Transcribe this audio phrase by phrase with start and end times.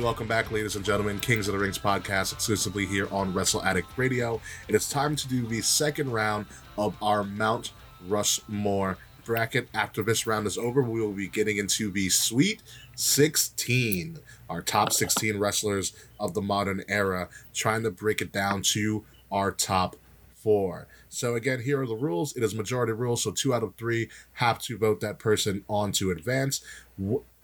[0.00, 1.20] And welcome back, ladies and gentlemen.
[1.20, 4.40] Kings of the Rings podcast, exclusively here on Wrestle Addict Radio.
[4.66, 6.46] It is time to do the second round
[6.78, 7.72] of our Mount
[8.08, 9.68] Rushmore bracket.
[9.74, 12.62] After this round is over, we will be getting into the Sweet
[12.94, 19.04] 16, our top 16 wrestlers of the modern era, trying to break it down to
[19.30, 19.96] our top
[20.34, 20.86] four.
[21.10, 22.34] So again, here are the rules.
[22.34, 25.92] It is majority rules, so two out of three have to vote that person on
[25.92, 26.62] to advance.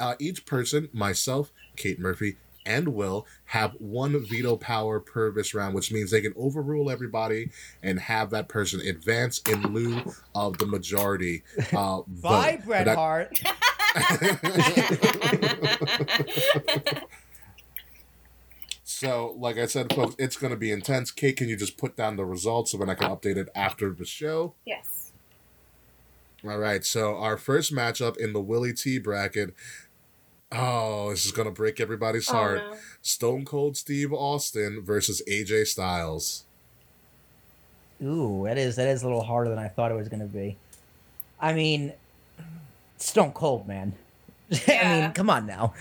[0.01, 5.75] Uh, each person, myself, Kate Murphy, and Will have one veto power per this round,
[5.75, 7.51] which means they can overrule everybody
[7.83, 10.03] and have that person advance in lieu
[10.35, 11.43] of the majority.
[11.73, 12.67] Uh, Bye, vote.
[12.67, 13.41] Bret That- Hart.
[18.85, 21.11] So, like I said, folks, it's going to be intense.
[21.11, 23.93] Kate, can you just put down the results so then I can update it after
[23.93, 24.55] the show?
[24.65, 25.11] Yes.
[26.45, 26.85] All right.
[26.85, 29.55] So, our first matchup in the Willie T bracket.
[30.59, 32.59] Oh, this is going to break everybody's Oh, heart.
[32.71, 32.77] no.
[33.03, 36.45] Stone Cold Steve Austin versus AJ Styles.
[38.03, 40.27] Ooh, that is that is a little harder than I thought it was going to
[40.27, 40.57] be.
[41.41, 41.93] I mean,
[42.99, 43.95] Stone Cold, man.
[44.51, 44.59] Yeah.
[44.85, 45.75] I mean, come on now.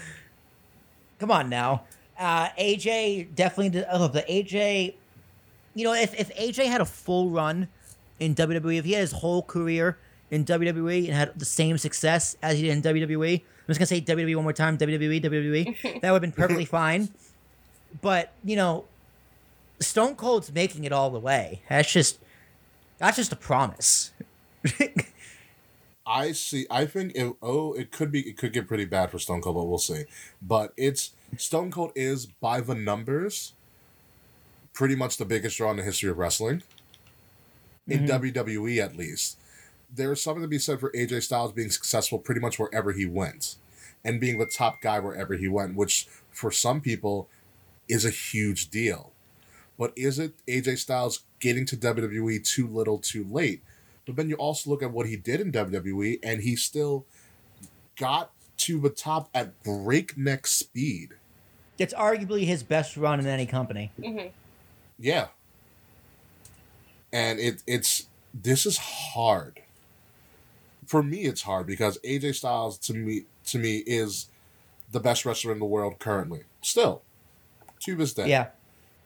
[1.20, 1.84] Come on now.
[2.18, 3.70] Uh, AJ definitely.
[3.70, 4.94] Did, oh, the AJ.
[5.74, 7.68] You know, if if AJ had a full run
[8.20, 9.98] in WWE, if he had his whole career
[10.32, 13.88] in WWE and had the same success as he did in WWE, I'm just gonna
[13.88, 14.78] say WWE one more time.
[14.78, 15.82] WWE, WWE.
[16.02, 17.10] that would have been perfectly fine.
[18.02, 18.86] But you know,
[19.80, 21.62] Stone Cold's making it all the way.
[21.70, 22.20] That's just
[22.98, 24.12] that's just a promise.
[26.08, 26.68] I see.
[26.70, 28.22] I think it, oh, it could be.
[28.22, 30.04] It could get pretty bad for Stone Cold, but we'll see.
[30.42, 33.54] But it's Stone Cold is by the numbers,
[34.74, 36.62] pretty much the biggest draw in the history of wrestling.
[37.88, 38.26] In mm-hmm.
[38.26, 39.38] WWE, at least,
[39.94, 43.56] there's something to be said for AJ Styles being successful pretty much wherever he went,
[44.06, 47.28] and being the top guy wherever he went, which for some people
[47.90, 49.12] is a huge deal.
[49.78, 53.62] But is it AJ Styles getting to WWE too little, too late?
[54.06, 57.06] But then you also look at what he did in WWE, and he still
[57.98, 61.16] got to the top at breakneck speed.
[61.78, 63.92] It's arguably his best run in any company.
[64.02, 64.28] hmm
[65.00, 65.28] Yeah.
[67.12, 69.62] And it it's this is hard.
[70.86, 74.30] For me, it's hard because AJ Styles to me to me is
[74.92, 76.44] the best wrestler in the world currently.
[76.62, 77.02] Still,
[77.82, 78.30] to this day.
[78.30, 78.48] Yeah,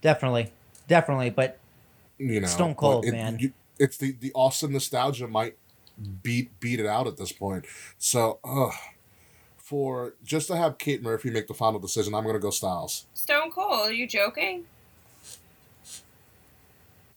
[0.02, 0.52] definitely,
[0.88, 1.30] definitely.
[1.30, 1.58] But
[2.18, 3.40] you know Stone Cold, it- man.
[3.40, 5.56] you- it's the the Austin nostalgia might
[6.24, 7.66] beat beat it out at this point.
[7.98, 8.74] So, ugh.
[9.58, 13.06] for just to have Kate Murphy make the final decision, I'm gonna go Styles.
[13.14, 14.66] Stone Cold, are you joking?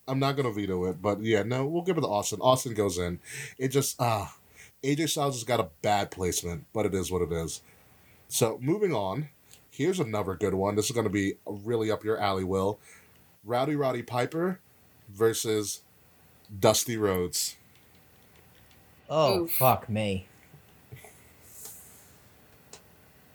[0.06, 2.40] I'm not gonna veto it, but yeah, no, we'll give it to Austin.
[2.40, 3.20] Austin goes in.
[3.58, 4.36] It just ah,
[4.82, 7.62] AJ Styles has got a bad placement, but it is what it is.
[8.28, 9.28] So moving on,
[9.70, 10.74] here's another good one.
[10.74, 12.78] This is gonna be really up your alley, Will.
[13.44, 14.60] Rowdy Roddy Piper
[15.08, 15.82] versus
[16.58, 17.56] Dusty Rhodes.
[19.08, 19.52] oh Oof.
[19.52, 20.26] fuck me.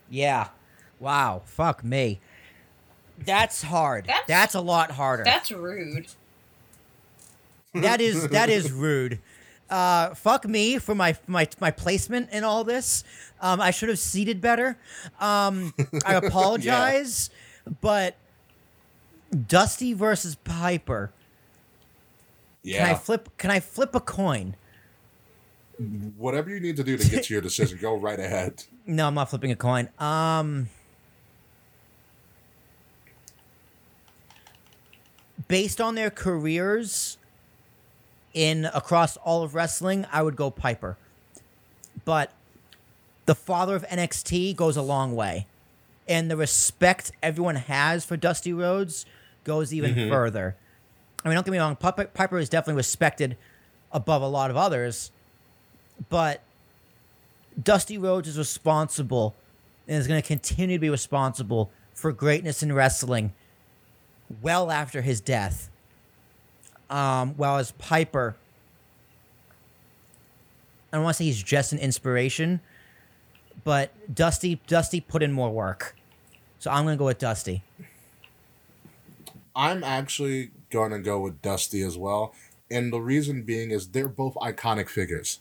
[0.10, 0.50] Yeah,
[1.00, 2.20] wow, fuck me.
[3.18, 4.06] That's hard.
[4.06, 5.24] That's- That's, a lot harder.
[5.24, 6.08] That's rude.
[7.74, 9.20] that is that is rude.
[9.70, 13.04] Uh, fuck me for my my my placement in all this.
[13.42, 14.78] Um, I should have seated better.
[15.20, 15.74] Um,
[16.06, 17.30] I apologize,
[17.82, 18.16] but
[19.48, 21.12] Dusty versus Piper.
[22.64, 22.86] Yeah.
[22.86, 23.30] Can I flip?
[23.38, 24.56] Can I flip a coin?
[26.18, 28.64] Whatever you need to do to get to your decision, go right ahead.
[28.90, 29.90] No, I'm not flipping a coin.
[30.00, 30.70] Um,
[35.50, 37.17] based on their careers
[38.38, 40.96] in across all of wrestling, I would go Piper.
[42.06, 42.32] But
[43.26, 45.48] the father of NXT goes a long way,
[46.08, 49.08] and the respect everyone has for Dusty Rhodes
[49.44, 50.12] goes even mm-hmm.
[50.12, 50.56] further.
[51.26, 53.38] I mean, don't get me wrong, Piper, Piper is definitely respected
[53.92, 55.12] above a lot of others,
[56.10, 56.44] but
[57.62, 59.34] Dusty Rhodes is responsible
[59.88, 63.34] and is going to continue to be responsible for greatness in wrestling
[64.44, 65.72] well after his death.
[66.90, 68.36] Um, as Piper,
[70.92, 72.62] I don't want to say he's just an inspiration,
[73.64, 75.96] but Dusty Dusty put in more work.
[76.60, 77.64] So I'm to go with Dusty.
[79.56, 82.34] I'm actually to go with Dusty as well.
[82.70, 85.40] And the reason being is they're both iconic figures.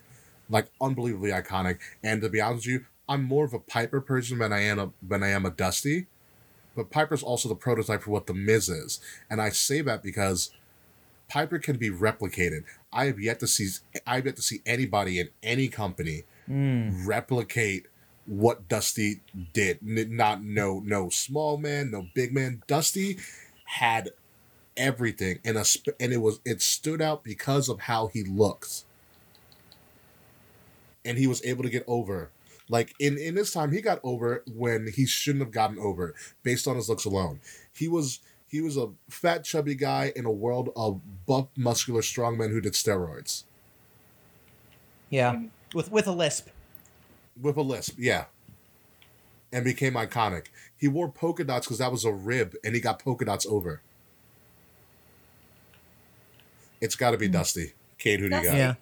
[0.49, 1.79] Like, unbelievably iconic.
[2.03, 4.79] And to be honest with you, I'm more of a Piper person than I am
[4.79, 6.07] a, than I am a Dusty.
[6.77, 9.01] But Piper's also the prototype for what The Miz is.
[9.29, 10.51] And I say that because
[11.29, 12.65] Piper can be replicated.
[12.93, 13.69] I have yet to see
[14.07, 17.07] I have yet to see anybody in any company hmm.
[17.07, 17.87] replicate
[18.27, 19.21] what Dusty
[19.53, 19.79] did.
[19.83, 22.63] Not no no small man, no big man.
[22.67, 23.19] Dusty
[23.65, 24.11] had
[24.77, 28.85] everything, and a sp- and it was it stood out because of how he looked,
[31.05, 32.31] and he was able to get over.
[32.69, 36.67] Like in in this time, he got over when he shouldn't have gotten over based
[36.67, 37.41] on his looks alone.
[37.73, 42.39] He was he was a fat, chubby guy in a world of buff, muscular, strong
[42.39, 43.45] men who did steroids
[45.11, 45.43] Yeah,
[45.75, 46.49] with with a lisp.
[47.41, 47.97] with a lisp.
[47.99, 48.27] Yeah,
[49.53, 50.47] and became iconic.
[50.77, 53.81] He wore polka dots because that was a rib, and he got polka dots over.
[56.81, 57.73] It's got to be Dusty.
[57.99, 58.53] Kate, who do you got?
[58.53, 58.59] Dusty.
[58.59, 58.75] Yeah.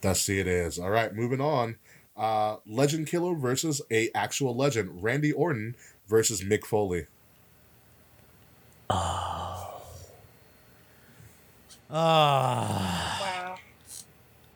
[0.00, 0.78] Dusty it is.
[0.78, 1.76] All right, moving on.
[2.16, 5.02] Uh, legend killer versus a actual legend.
[5.02, 5.74] Randy Orton
[6.12, 7.06] versus Mick Foley.
[8.90, 9.82] Oh.
[11.90, 13.18] Ah.
[13.22, 13.56] Wow.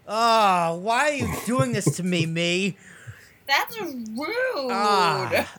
[0.07, 2.77] Oh, why are you doing this to me, me?
[3.49, 4.71] That's rude.
[4.71, 5.59] Ah.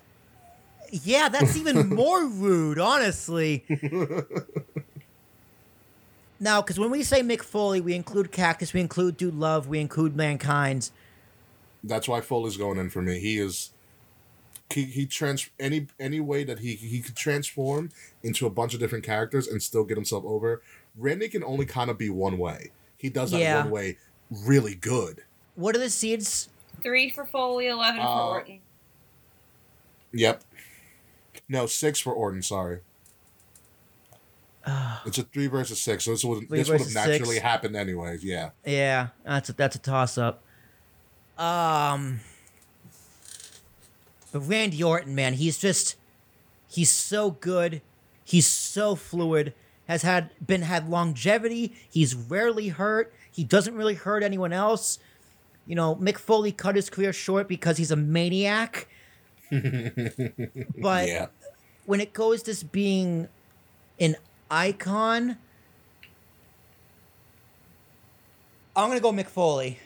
[0.92, 3.66] Yeah, that's even more rude, honestly.
[6.40, 9.80] now, because when we say Mick Foley, we include Cactus, we include Dude Love, we
[9.80, 10.90] include Mankind.
[11.84, 13.20] That's why Foley's going in for me.
[13.20, 13.72] He is
[14.70, 17.90] he he trans any any way that he he could transform
[18.24, 20.62] into a bunch of different characters and still get himself over.
[20.98, 22.72] Randy can only kind of be one way.
[22.98, 23.62] He does that Yeah.
[23.64, 23.98] one way
[24.30, 25.24] really good.
[25.56, 26.50] What are the seeds?
[26.84, 28.60] Three for Foley, eleven Uh, for Orton.
[30.14, 30.44] Yep.
[31.50, 32.42] No, six for Orton.
[32.42, 32.80] Sorry.
[35.06, 37.42] It's a three versus six, so this would this would have naturally six.
[37.42, 38.22] happened anyways.
[38.26, 38.50] Yeah.
[38.66, 40.44] Yeah, that's a, that's a toss up.
[41.38, 42.20] Um,
[44.32, 45.96] but Randy Orton, man, he's just
[46.68, 47.82] he's so good.
[48.24, 49.54] He's so fluid.
[49.88, 51.74] Has had been had longevity.
[51.90, 53.14] He's rarely hurt.
[53.32, 55.00] He doesn't really hurt anyone else.
[55.66, 58.88] You know, Mick Foley cut his career short because he's a maniac.
[59.52, 61.28] but yeah.
[61.86, 63.30] when it goes to being
[64.00, 64.18] an
[64.52, 65.38] icon,
[68.76, 69.80] I'm gonna go Mick Foley.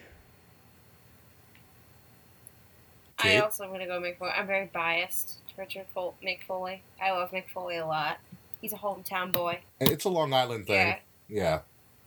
[3.22, 3.40] I Kate?
[3.42, 4.32] also am gonna go Mick Foley.
[4.32, 6.82] I'm very biased to Richard Fol- Mick Foley.
[7.02, 8.20] I love Mick Foley a lot.
[8.62, 9.60] He's a hometown boy.
[9.80, 10.96] It's a Long Island thing.
[11.28, 11.62] Yeah.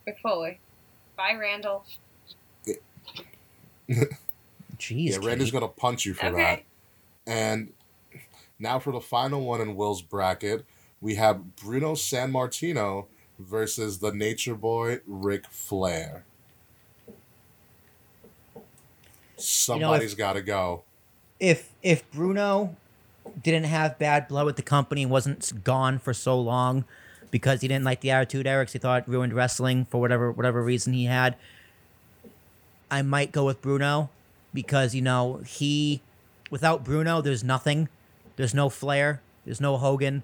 [0.07, 0.13] Yeah.
[0.13, 0.61] Mick Foley.
[1.17, 1.85] Bye, Randall.
[4.79, 6.33] Jeez, Yeah, Randy's gonna punch you for that.
[6.33, 6.65] Okay.
[7.27, 7.73] And
[8.59, 10.65] now for the final one in Will's bracket,
[11.01, 13.07] we have Bruno Sammartino
[13.39, 16.25] versus the Nature Boy Ric Flair.
[19.37, 20.85] Somebody's got to go.
[21.41, 22.77] If if Bruno
[23.43, 26.85] didn't have bad blood with the company and wasn't gone for so long
[27.31, 30.31] because he didn't like the Attitude Era 'cause he thought it ruined wrestling for whatever
[30.31, 31.37] whatever reason he had,
[32.91, 34.11] I might go with Bruno
[34.53, 36.01] because you know he
[36.51, 37.89] without Bruno there's nothing.
[38.37, 39.21] There's no Flair.
[39.45, 40.23] There's no Hogan.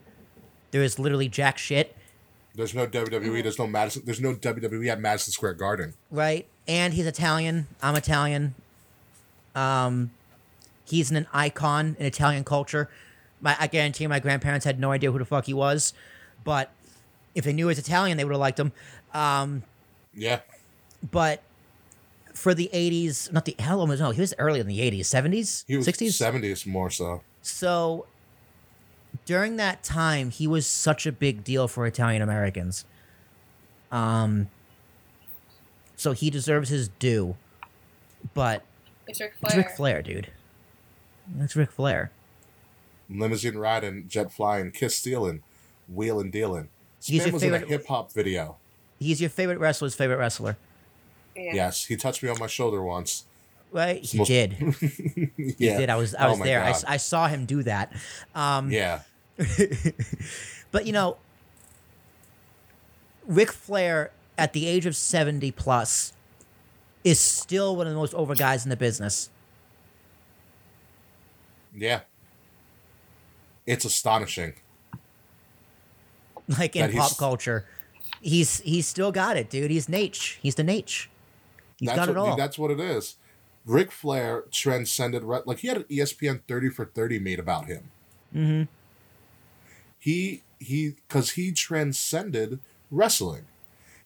[0.71, 1.97] There is literally jack shit.
[2.55, 3.43] There's no WWE.
[3.43, 4.03] There's no Madison.
[4.05, 5.95] There's no WWE at Madison Square Garden.
[6.11, 6.47] right?
[6.69, 7.67] And he's Italian.
[7.83, 8.55] I'm Italian.
[9.55, 10.11] Um,
[10.91, 12.89] he's an icon in Italian culture.
[13.41, 15.93] My, I guarantee my grandparents had no idea who the fuck he was,
[16.45, 16.71] but
[17.35, 18.73] if they knew he was Italian, they would have liked him.
[19.15, 19.63] Um,
[20.15, 20.41] Yeah.
[21.11, 21.43] but
[22.35, 25.65] for the '80s, not the hell was no, he was early in the '80s, '70s,
[25.67, 26.09] He was '60s.
[26.21, 27.23] 70s more so.
[27.43, 28.07] So
[29.27, 32.85] during that time, he was such a big deal for Italian Americans.
[33.91, 34.49] Um,
[35.97, 37.37] so he deserves his due,
[38.35, 38.65] but
[39.07, 39.65] It's Ric it's Flair.
[39.65, 40.29] Ric Flair, dude.
[41.39, 42.11] It's Ric Flair.
[43.09, 45.43] Limousine riding, jet flying, kiss stealing,
[45.89, 46.69] wheeling dealing.
[47.03, 48.57] He's Spam your was in a favorite- hip hop video.
[48.99, 50.57] He's your favorite wrestler's favorite wrestler,
[51.35, 51.55] Yeah.
[51.55, 53.25] Yes, he touched me on my shoulder once.
[53.73, 54.03] right?
[54.05, 54.57] He Most- did.
[54.61, 55.27] yeah.
[55.37, 55.89] He did.
[55.91, 56.61] I was I Oh was my there.
[56.63, 56.71] I, God.
[56.77, 57.93] s- I saw him do that.
[58.35, 59.01] Um, Yeah.
[60.73, 61.17] But you know,
[63.27, 66.13] Ric Flair at the age of seventy plus
[67.05, 69.31] is still one of the most over guys in the business.
[71.75, 72.01] Yeah.
[73.67, 74.55] It's astonishing.
[76.59, 77.67] like in pop culture.
[78.21, 79.71] He's he's still got it, dude.
[79.71, 80.39] He's Nate.
[80.43, 81.09] He's the Nate.
[81.79, 82.37] He's that's got what, it all.
[82.37, 83.17] That's what it is.
[83.67, 87.91] Ric Flair transcended like he had an ESPN 30 for 30 made about him.
[88.33, 88.63] hmm
[89.99, 92.61] He he cuz he transcended
[92.91, 93.45] wrestling.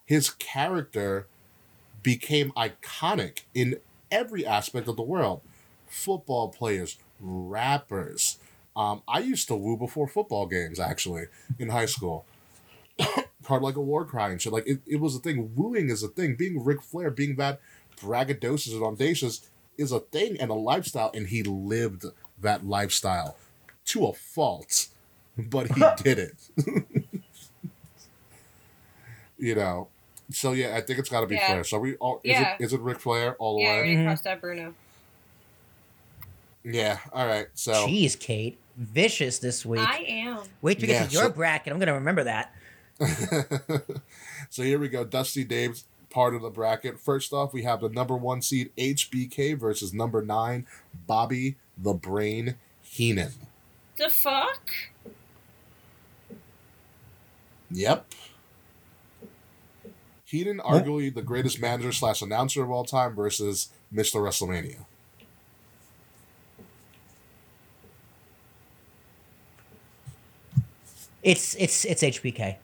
[0.04, 1.26] His character
[2.02, 3.80] became iconic in
[4.10, 5.40] every aspect of the world.
[5.86, 8.38] Football players, rappers.
[8.76, 11.24] Um, I used to woo before football games actually
[11.58, 12.24] in high school.
[13.42, 14.52] Part like a war cry and shit.
[14.52, 15.52] Like it, it was a thing.
[15.54, 16.34] Wooing is a thing.
[16.36, 17.60] Being Ric Flair, being that
[17.96, 22.04] braggadocious and audacious is a thing and a lifestyle, and he lived
[22.40, 23.36] that lifestyle
[23.86, 24.88] to a fault,
[25.36, 26.34] but he did it.
[29.38, 29.88] you know,
[30.30, 31.46] so yeah, I think it's got to be Yeah.
[31.46, 31.64] Flair.
[31.64, 32.56] So we all is Yeah.
[32.58, 33.78] it is it Ric Flair all the Yeah, I way?
[33.78, 34.04] already Mhm.
[34.04, 34.74] crossed out Bruno.
[36.64, 36.98] Yeah.
[37.12, 37.46] All right.
[37.54, 39.80] So Jeez, Kate, vicious this week.
[39.80, 40.38] I am.
[40.62, 41.72] Wait till we Yeah, get to your so- bracket.
[41.72, 42.54] I'm gonna remember that.
[44.50, 45.04] so here we go.
[45.04, 46.98] Dusty Dave's part of the bracket.
[47.00, 50.66] First off, we have the number one seed HBK versus number nine
[51.06, 53.32] Bobby the Brain Heenan.
[53.98, 54.70] The fuck?
[57.70, 58.06] Yep.
[60.24, 64.16] Heenan, arguably the greatest manager slash announcer of all time, versus Mr.
[64.20, 64.84] WrestleMania.
[71.24, 72.56] It's it's it's HBK.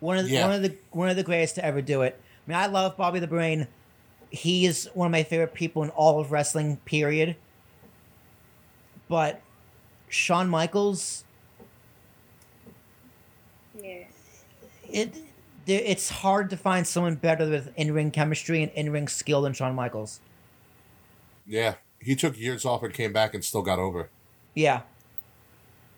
[0.00, 0.46] One of the, Yeah.
[0.46, 2.18] one of the one of the greatest to ever do it.
[2.46, 3.68] I mean, I love Bobby the Brain.
[4.30, 6.78] He is one of my favorite people in all of wrestling.
[6.84, 7.36] Period.
[9.08, 9.40] But
[10.08, 11.24] Shawn Michaels,
[13.80, 14.04] Yeah.
[14.90, 15.14] it
[15.66, 19.42] there- it's hard to find someone better with in ring chemistry and in ring skill
[19.42, 20.20] than Shawn Michaels.
[21.46, 24.08] Yeah, he took years off and came back and still got over.
[24.54, 24.82] Yeah,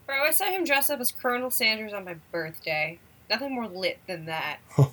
[0.06, 2.98] Bro, I saw him dress up as Colonel Sanders on my birthday.
[3.30, 4.58] Nothing more lit than that.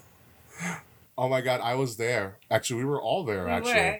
[1.17, 2.37] Oh my god, I was there.
[2.49, 3.43] Actually, we were all there.
[3.43, 3.99] We actually, were.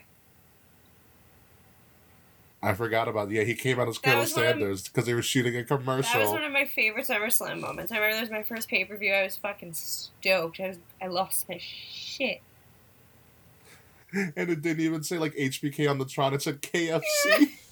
[2.63, 3.29] I forgot about.
[3.29, 5.65] Yeah, he came out as Colonel was one of- Sanders because they were shooting a
[5.65, 6.17] commercial.
[6.17, 7.91] That was one of my favorite SummerSlam moments.
[7.91, 9.13] I remember that was my first pay per view.
[9.13, 10.61] I was fucking stoked.
[10.61, 12.39] I was, I lost my shit.
[14.13, 16.33] and it didn't even say like HBK on the Tron.
[16.33, 17.49] It said KFC.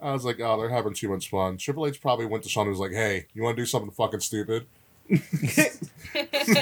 [0.00, 1.56] I was like, oh, they're having too much fun.
[1.56, 3.90] Triple H probably went to Shawn and was like, hey, you want to do something
[3.90, 4.66] fucking stupid?
[5.08, 5.18] you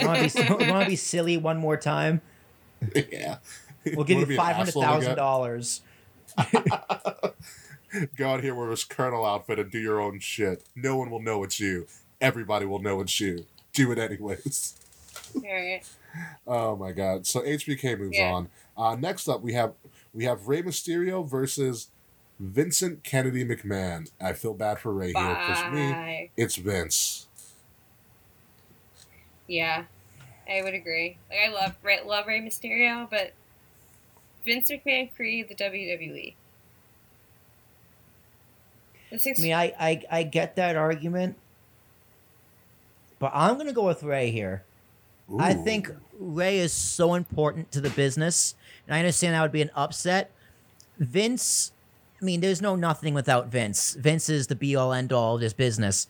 [0.02, 2.20] want to be silly one more time?
[3.10, 3.38] yeah.
[3.94, 5.16] We'll give Wanna you be an five hundred asshole thousand again?
[5.16, 5.82] dollars.
[8.16, 10.64] Go out here with his Colonel outfit and do your own shit.
[10.74, 11.86] No one will know it's you.
[12.20, 13.44] Everybody will know it's you.
[13.72, 14.74] Do it anyways.
[15.36, 15.86] Alright.
[16.46, 17.26] Oh my god.
[17.26, 18.32] So HBK moves Yeah.
[18.32, 18.48] on.
[18.76, 19.74] Uh, next up we have
[20.12, 21.88] we have Rey Mysterio versus
[22.38, 24.10] Vincent Kennedy McMahon.
[24.20, 27.28] I feel bad for Rey here because me, it's Vince.
[29.46, 29.84] Yeah,
[30.48, 31.18] I would agree.
[31.30, 33.32] Like I love Rey, love Rey Mysterio, but
[34.44, 36.34] Vince McMahon created the WWE.
[39.10, 41.36] The I mean, I, I I get that argument,
[43.18, 44.64] but I'm gonna go with Rey here.
[45.38, 48.54] I think Rey is so important to the business,
[48.86, 50.30] and I understand that would be an upset.
[50.98, 51.72] Vince,
[52.24, 53.92] I mean, there's no nothing without Vince.
[54.00, 56.06] Vince is the be all end all of this business.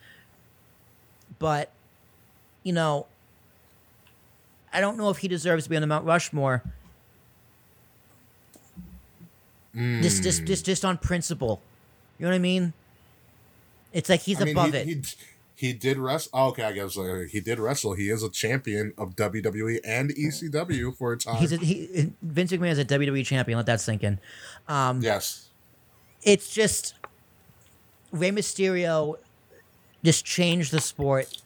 [1.41, 1.73] But,
[2.63, 3.07] you know,
[4.73, 6.63] I don't know if he deserves to be on the Mount Rushmore.
[9.75, 10.47] Just, just, Mm.
[10.47, 11.61] just, just on principle.
[12.21, 12.75] You know what I mean?
[13.93, 14.87] It's like he's I mean, above he, it.
[15.57, 16.31] He, he did wrestle.
[16.33, 17.95] Oh, okay, I guess uh, he did wrestle.
[17.95, 21.39] He is a champion of WWE and ECW for a time.
[21.39, 23.57] He's a, he, Vince McMahon is a WWE champion.
[23.57, 24.21] Let that sink in.
[24.69, 25.49] Um, yes.
[26.25, 26.95] It's just
[28.11, 29.17] Rey Mysterio
[30.03, 31.43] just changed the sport.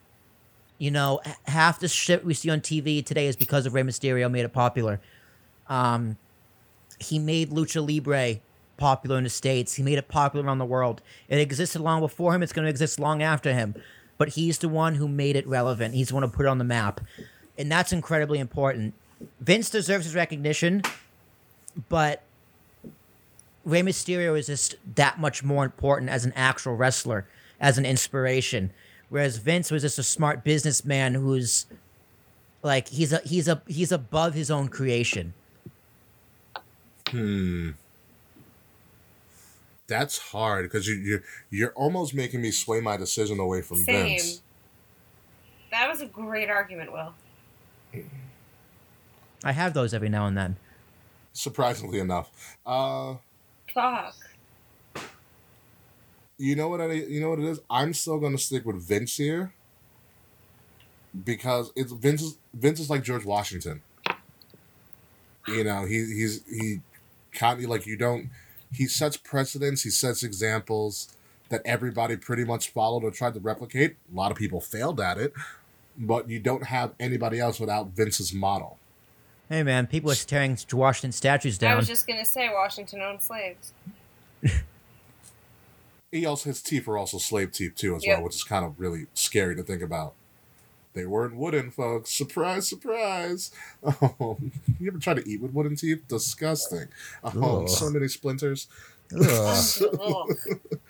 [0.79, 4.31] You know, half the shit we see on TV today is because of Rey Mysterio
[4.31, 5.01] made it popular.
[5.69, 6.17] Um,
[7.01, 8.41] he made lucha libre
[8.77, 9.75] popular in the states.
[9.75, 11.03] He made it popular around the world.
[11.29, 12.43] It existed long before him.
[12.43, 13.75] It's going to exist long after him.
[14.17, 15.95] But he's the one who made it relevant.
[15.95, 17.01] He's the one who put it on the map,
[17.57, 18.95] and that's incredibly important.
[19.41, 20.83] Vince deserves his recognition,
[21.89, 22.23] but
[23.69, 27.27] Rey Mysterio is just that much more important as an actual wrestler,
[27.61, 28.73] as an inspiration.
[29.11, 31.67] Whereas Vince was just a smart businessman who's
[32.63, 35.35] like he's a he's a he's above his own creation.
[37.11, 37.71] Hmm.
[39.87, 44.09] That's hard because you you you're almost making me sway my decision away from same.
[44.09, 44.41] Vince.
[45.71, 47.13] That was a great argument, Will.
[49.45, 50.57] I have those every now and then.
[51.35, 53.15] Surprisingly enough, uh,
[53.79, 54.17] Fuck.
[56.37, 57.61] you know what I you know what it is.
[57.71, 59.53] I'm still gonna stick with Vince here
[61.25, 62.23] because it's Vince.
[62.23, 63.83] Is, Vince is like George Washington.
[65.47, 66.81] You know, he he's he
[67.33, 68.31] kind of like you don't.
[68.73, 69.85] He sets precedents.
[69.85, 71.15] He sets examples
[71.49, 73.95] that everybody pretty much followed or tried to replicate.
[74.13, 75.33] A lot of people failed at it,
[75.97, 78.78] but you don't have anybody else without Vince's model.
[79.49, 81.73] Hey man, people are tearing Washington statues down.
[81.73, 83.73] I was just gonna say Washington owned slaves.
[86.11, 88.17] He also his teeth are also slave teeth too as Yep.
[88.17, 90.15] well, which is kind of really scary to think about.
[90.95, 92.11] They weren't wooden, folks.
[92.11, 93.51] Surprise, surprise.
[93.85, 94.39] Oh,
[94.81, 96.09] you ever try to eat with wooden teeth?
[96.09, 96.89] Disgusting.
[97.23, 97.69] Oh, Ugh.
[97.69, 98.69] so many splinters.
[99.15, 99.83] Ugh.
[100.03, 100.29] Ugh.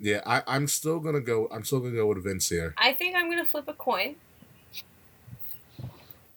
[0.00, 1.48] Yeah, I, I'm still gonna go.
[1.50, 2.72] I'm still gonna go with Vince here.
[2.78, 4.14] I think I'm gonna flip a coin.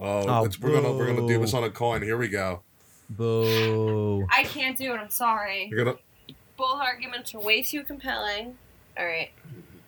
[0.02, 2.02] Oh, Oh, it's, we're gonna we're gonna do this on a coin.
[2.02, 2.62] Here we go.
[3.10, 4.26] Boo.
[4.32, 4.98] I can't do it.
[4.98, 5.68] I'm sorry.
[5.70, 5.98] You're gonna.
[6.58, 8.58] Both arguments are way too compelling.
[8.98, 9.30] All right.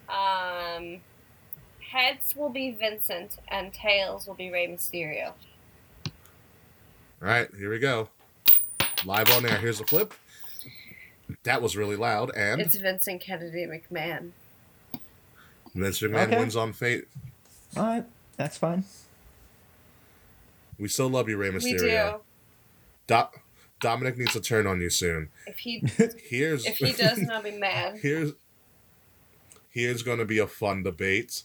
[0.09, 1.01] Um,
[1.79, 5.33] heads will be Vincent, and tails will be Rey Mysterio.
[7.21, 8.09] All right, here we go.
[9.05, 9.57] Live on air.
[9.57, 10.13] Here's the flip.
[11.43, 14.31] That was really loud, and It's Vincent Kennedy McMahon.
[15.73, 16.37] Vince McMahon Okay.
[16.39, 17.05] wins on fate.
[17.77, 18.05] All right,
[18.37, 18.83] that's fine.
[20.77, 21.63] We still love you, Rey Mysterio.
[21.63, 22.19] We do.
[23.07, 23.39] Do-
[23.79, 25.29] Dominic needs to turn on you soon.
[25.45, 25.83] If he
[26.29, 27.97] Here's if he doesn't, I'll be mad.
[28.01, 28.31] here's
[29.69, 31.43] here's going to be a fun debate.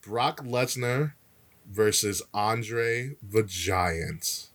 [0.00, 1.12] Brock Lesnar
[1.70, 4.48] versus Andre the Giant.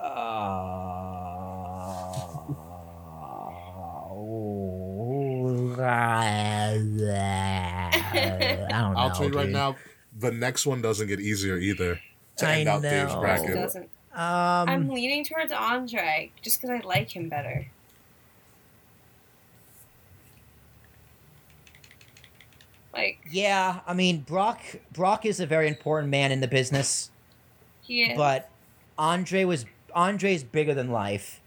[0.00, 0.06] Uh,
[8.10, 8.98] I don't know.
[8.98, 9.76] I'll tell you right now,
[10.18, 12.00] the next one doesn't get easier either.
[12.38, 13.18] To I end out Dave's know.
[13.18, 13.54] It bracket.
[13.54, 13.88] doesn't.
[14.14, 17.66] I'm Um, leaning towards Andre just because I like him better.
[22.92, 24.60] Like yeah, I mean Brock.
[24.92, 27.10] Brock is a very important man in the business,
[27.82, 28.16] he is.
[28.16, 28.48] but
[28.98, 31.40] Andre was Andre's bigger than life.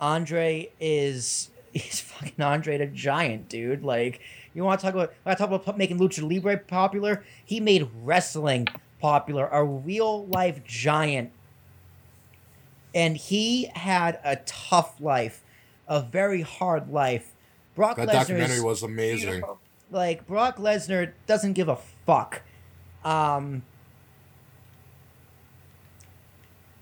[0.00, 3.84] Andre is he's fucking Andre the Giant, dude.
[3.84, 4.20] Like
[4.54, 5.12] you want to talk about?
[5.24, 7.24] I talk about making lucha libre popular.
[7.44, 8.68] He made wrestling
[9.00, 11.30] popular, a real life giant,
[12.94, 15.42] and he had a tough life,
[15.88, 17.32] a very hard life.
[17.76, 19.30] Brock That Lesnar documentary was amazing.
[19.30, 19.58] Beautiful.
[19.92, 22.42] like Brock Lesnar doesn't give a fuck.
[23.04, 23.62] Um,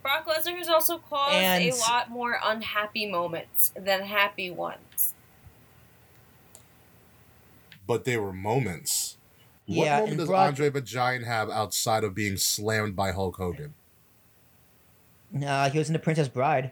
[0.03, 4.79] Brock Lesnar has also caused And- a lot more unhappy moments than happy ones.
[7.89, 9.17] But they were moments.
[9.67, 13.37] What Yeah, moment does Brock- Andre the Giant have outside of being slammed by Hulk
[13.37, 13.75] Hogan?
[15.45, 16.71] uh, he was in the Princess Bride.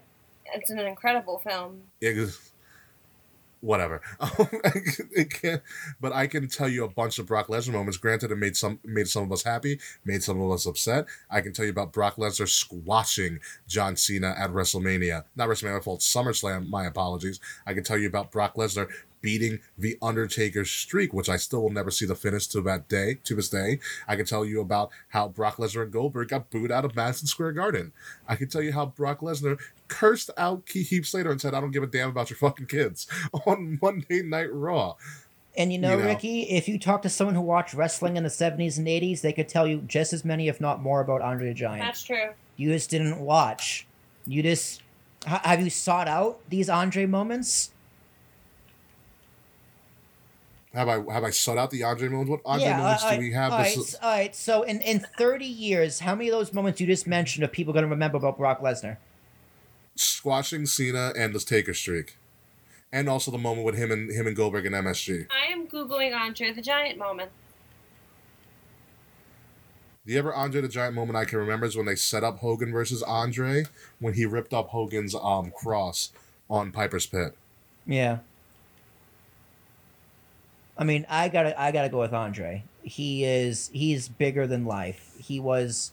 [0.54, 1.82] It's an incredible film.
[2.00, 2.52] It is-
[3.60, 4.00] whatever.
[5.10, 5.60] it can
[6.00, 7.96] but I can tell you a bunch of Brock Lesnar moments.
[7.98, 11.06] Granted, it made some made some of us happy, made some of us upset.
[11.30, 15.24] I can tell you about Brock Lesnar squashing John Cena at WrestleMania.
[15.34, 16.00] Not WrestleMania, my fault.
[16.00, 16.68] SummerSlam.
[16.68, 17.40] My apologies.
[17.66, 18.88] I can tell you about Brock Lesnar
[19.26, 23.18] beating the Undertaker's streak, which I still will never see the finish to that day.
[23.24, 26.70] To this day, I can tell you about how Brock Lesnar and Goldberg got booed
[26.70, 27.90] out of Madison Square Garden.
[28.28, 29.58] I can tell you how Brock Lesnar
[29.88, 33.08] cursed out Heath Slater and said, "I don't give a damn about your fucking kids"
[33.46, 34.94] on Monday Night Raw.
[35.56, 36.08] And you know, You know.
[36.08, 39.32] Ricky, if you talk to someone who watched wrestling in the 70s and 80s, they
[39.32, 41.82] could tell you just as many, if not more, about Andre the Giant.
[41.82, 42.28] That's true.
[42.56, 43.88] You just didn't watch.
[44.24, 44.82] You just.
[45.26, 47.72] have you sought out these Andre moments?
[50.76, 52.30] Have I have I sought out the Andre moments?
[52.30, 53.50] What Andre yeah, moments all do we have?
[53.50, 56.52] All right, This- s- all right, so in, in 30 years, how many of those
[56.52, 58.98] moments you just mentioned are people going to remember about Brock Lesnar?
[59.98, 62.18] squashing Cena and the Taker streak,
[62.92, 65.26] and also the moment with him and him and Goldberg and MSG.
[65.30, 67.30] I am googling Andre the Giant moment.
[70.04, 72.70] The ever Andre the Giant moment I can remember is when they set up Hogan
[72.70, 73.64] versus Andre
[73.98, 76.12] when he ripped up Hogan's um cross
[76.50, 77.34] on Piper's Pit.
[77.86, 78.18] Yeah.
[80.78, 82.64] I mean, I gotta, I gotta go with Andre.
[82.82, 85.14] He is, he's bigger than life.
[85.18, 85.92] He was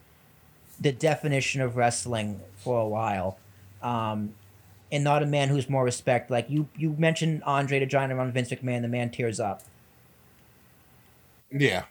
[0.79, 3.37] the definition of wrestling for a while,
[3.81, 4.33] um,
[4.91, 6.29] and not a man who's more respect.
[6.29, 8.81] Like you, you mentioned Andre to Giant around Vince McMahon.
[8.81, 9.63] The man tears up.
[11.51, 11.83] Yeah,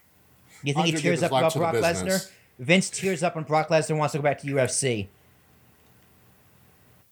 [0.65, 2.31] You think Andre he tears up about Brock Lesnar?
[2.59, 5.07] Vince tears up when Brock Lesnar wants to go back to UFC.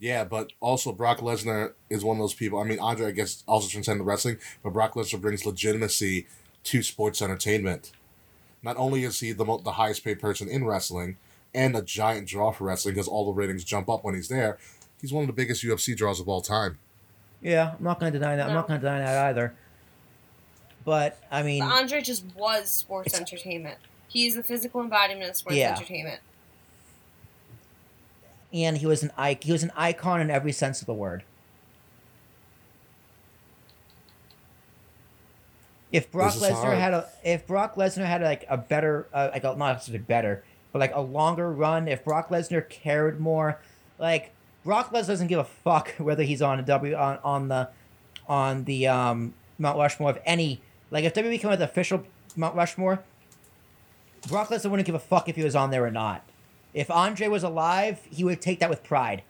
[0.00, 2.58] Yeah, but also Brock Lesnar is one of those people.
[2.58, 6.26] I mean, Andre I guess also transcended wrestling, but Brock Lesnar brings legitimacy
[6.64, 7.92] to sports entertainment.
[8.62, 11.16] Not only is he the mo- the highest paid person in wrestling
[11.54, 14.58] and a giant draw for wrestling because all the ratings jump up when he's there,
[15.00, 16.78] he's one of the biggest UFC draws of all time.
[17.42, 18.48] Yeah, I'm not gonna deny that.
[18.48, 19.54] I'm not gonna deny that either.
[20.84, 23.78] But I mean, But Andre just was sports entertainment.
[24.08, 25.72] He's the physical embodiment of sports Yeah.
[25.74, 26.20] entertainment.
[28.52, 29.42] And he was an icon.
[29.46, 31.22] He was an icon in every sense of the word.
[35.92, 36.78] If Brock Lesnar hard.
[36.78, 40.44] had a, if Brock Lesnar had like a better, uh, like a, not necessarily better,
[40.72, 43.58] but like a longer run, if Brock Lesnar cared more,
[43.98, 44.30] like
[44.64, 47.70] Brock Lesnar doesn't give a fuck whether he's on a W on on the
[48.28, 50.60] on the um, Mount Rushmore of any
[50.90, 52.04] Like if WWE came with the official
[52.36, 53.02] Mount Rushmore,
[54.28, 56.24] Brock Lesnar wouldn't give a fuck if he was on there or not.
[56.72, 59.22] If Andre was alive, he would take that with pride.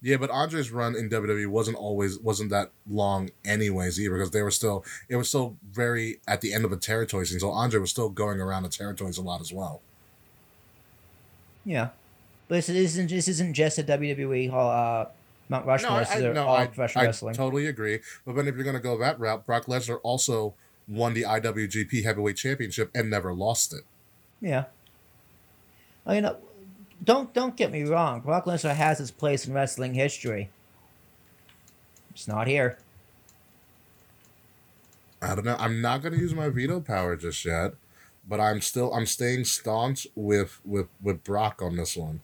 [0.00, 4.42] Yeah, but Andre's run in WWE wasn't always wasn't that long anyways either because they
[4.42, 7.38] were still it was still very at the end of a territory scene.
[7.38, 9.80] So Andre was still going around the territories a lot as well.
[11.64, 11.90] Yeah,
[12.48, 15.06] but this isn't this isn't just a WWE Hall uh,
[15.48, 16.00] Mount Rushmore.
[16.00, 17.34] a all I, professional I wrestling.
[17.34, 18.00] totally agree.
[18.26, 20.54] But then if you're gonna go that route, Brock Lesnar also
[20.88, 23.82] won the IWGP Heavyweight Championship and never lost it.
[24.40, 24.64] Yeah.
[26.06, 26.36] I mean, uh,
[27.02, 28.20] don't don't get me wrong.
[28.20, 30.50] Brock Lesnar has his place in wrestling history.
[32.10, 32.78] It's not here.
[35.20, 35.56] I don't know.
[35.58, 37.74] I'm not gonna use my veto power just yet,
[38.28, 42.20] but I'm still I'm staying staunch with with with Brock on this one.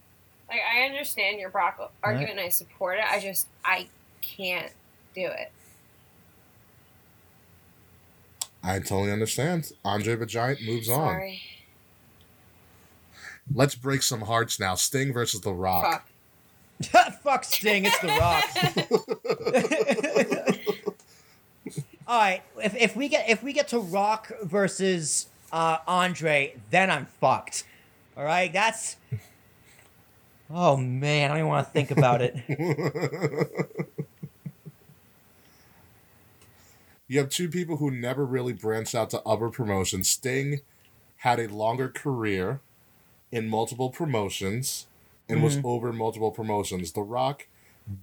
[0.48, 3.04] Like I understand your Brock argument, and I support it.
[3.08, 3.88] I just I
[4.20, 4.72] can't
[5.14, 5.52] do it.
[8.62, 9.72] I totally understand.
[9.84, 11.20] Andre the Giant moves on.
[13.48, 13.58] Sorry.
[13.58, 14.74] Let's break some hearts now.
[14.74, 16.04] Sting versus The Rock.
[16.80, 17.20] Fuck.
[17.22, 18.44] Fuck Sting, it's The Rock.
[22.06, 26.90] All right, if, if we get if we get to Rock versus uh, Andre, then
[26.90, 27.64] I'm fucked.
[28.16, 28.96] All right, that's.
[30.50, 32.34] Oh man, I don't even want to think about it.
[37.10, 40.10] You have two people who never really branched out to other promotions.
[40.10, 40.60] Sting
[41.18, 42.60] had a longer career
[43.30, 44.86] in multiple promotions
[45.28, 46.92] and was over multiple promotions.
[46.92, 47.46] The Rock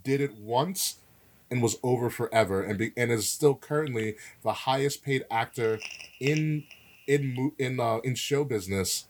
[0.04, 0.96] did it once
[1.50, 5.78] and was over forever and be, and is still currently the highest paid actor
[6.20, 6.64] in
[7.06, 9.06] in in uh, in show business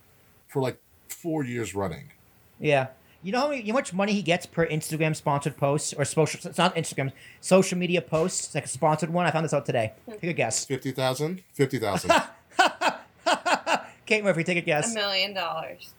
[0.49, 2.13] for like 4 years running.
[2.59, 2.89] Yeah.
[3.23, 5.95] You know how, many, you know how much money he gets per Instagram sponsored post
[5.99, 6.49] or social?
[6.49, 9.27] It's not Instagram, social media posts, like a sponsored one.
[9.27, 9.95] I found this out today.
[10.21, 10.65] Take a guess.
[10.65, 11.43] 50,000?
[11.53, 12.13] 50,000.
[14.07, 14.93] Kate Murphy, take a guess.
[14.93, 15.93] A million dollars.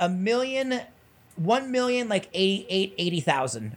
[0.00, 0.80] A million,
[1.36, 3.76] one million, like eight, eight, eighty thousand.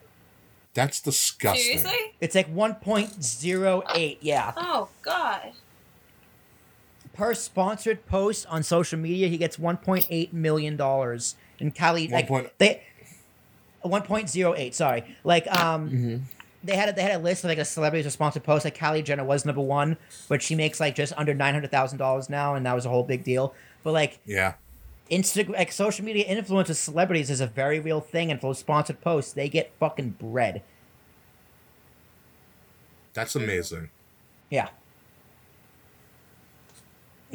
[0.74, 1.62] That's disgusting.
[1.80, 2.16] Seriously?
[2.20, 4.18] It's like one point zero eight.
[4.22, 4.54] Yeah.
[4.58, 5.52] Oh God.
[7.14, 11.36] Per sponsored post on social media, he gets one point eight million dollars.
[11.60, 12.82] And Cali, like point- they,
[13.82, 14.74] one point zero eight.
[14.74, 15.90] Sorry, like um.
[15.90, 16.16] Mm-hmm.
[16.66, 18.64] They had a, they had a list of like a celebrities or sponsored posts.
[18.64, 19.98] Like Kylie Jenner was number one,
[20.30, 22.90] but she makes like just under nine hundred thousand dollars now, and that was a
[22.90, 23.54] whole big deal.
[23.84, 24.54] But like Yeah.
[25.12, 29.02] Instagram, like social media influencers, celebrities is a very real thing, and for those sponsored
[29.02, 30.64] posts, they get fucking bread.
[33.14, 33.90] That's amazing.
[34.50, 34.70] Yeah,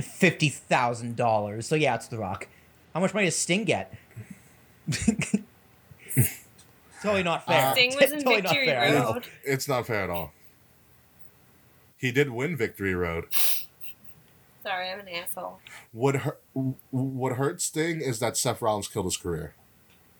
[0.00, 1.66] fifty thousand dollars.
[1.66, 2.48] So yeah, it's The Rock.
[2.94, 3.94] How much money does Sting get?
[7.02, 7.66] totally not fair.
[7.66, 9.12] Uh, Sting was in Totally not Victory fair, I know.
[9.14, 9.26] Road.
[9.44, 10.32] It's not fair at all.
[11.96, 13.26] He did win Victory Road.
[14.68, 15.60] Sorry, I'm an asshole.
[15.92, 16.42] What hurt,
[16.90, 19.54] what hurt Sting is that Seth Rollins killed his career.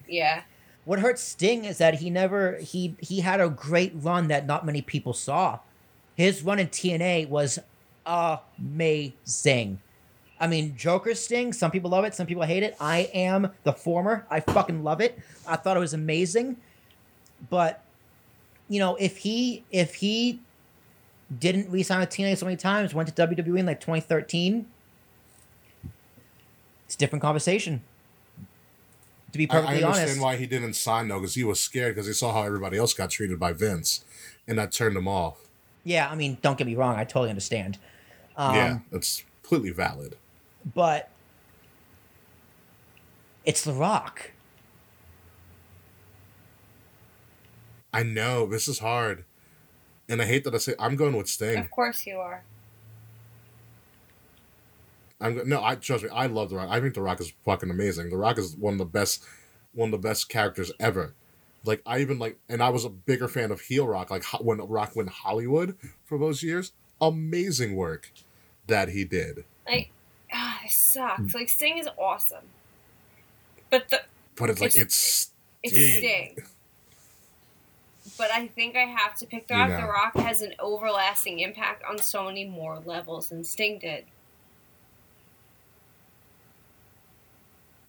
[0.08, 0.44] Yeah.
[0.86, 4.64] What hurts Sting is that he never he he had a great run that not
[4.64, 5.58] many people saw.
[6.16, 7.58] His run in TNA was
[8.06, 9.80] amazing.
[10.40, 12.74] I mean, Joker Sting, some people love it, some people hate it.
[12.80, 14.26] I am the former.
[14.30, 15.18] I fucking love it.
[15.46, 16.56] I thought it was amazing.
[17.50, 17.84] But
[18.70, 20.40] you know, if he if he
[21.36, 24.66] didn't resign with TNA so many times, went to WWE in like 2013,
[26.86, 27.82] it's a different conversation.
[29.32, 30.22] To be I, I perfectly understand honest.
[30.22, 32.94] why he didn't sign though, because he was scared because he saw how everybody else
[32.94, 34.04] got treated by Vince,
[34.46, 35.48] and that turned him off.
[35.84, 37.78] Yeah, I mean, don't get me wrong, I totally understand.
[38.36, 40.16] Um, yeah, that's completely valid.
[40.74, 41.10] But
[43.44, 44.32] it's The Rock.
[47.92, 49.24] I know this is hard,
[50.08, 51.58] and I hate that I say I'm going with Sting.
[51.58, 52.42] Of course you are.
[55.20, 56.10] I'm go- no, I trust me.
[56.10, 56.68] I love the Rock.
[56.70, 58.10] I think the Rock is fucking amazing.
[58.10, 59.24] The Rock is one of the best,
[59.74, 61.14] one of the best characters ever.
[61.64, 64.10] Like I even like, and I was a bigger fan of heel Rock.
[64.10, 68.12] Like when Rock went Hollywood for those years, amazing work
[68.68, 69.44] that he did.
[69.66, 69.90] Like,
[70.32, 71.34] ah, it sucks.
[71.34, 72.44] Like, Sting is awesome.
[73.70, 74.02] But the
[74.36, 75.32] But it's like It's-
[75.64, 76.36] it's it's Sting.
[78.18, 79.68] But I think I have to pick The You Rock.
[79.70, 79.76] know.
[79.80, 84.04] The Rock has an overlasting impact on so many more levels than Sting did.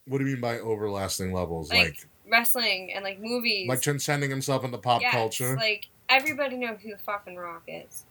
[0.06, 1.70] What do you mean by overlasting levels?
[1.70, 3.68] Like, Like wrestling and like movies.
[3.68, 5.56] like transcending himself into pop Yes, culture.
[5.56, 8.06] Like everybody knows who the fucking Rock is.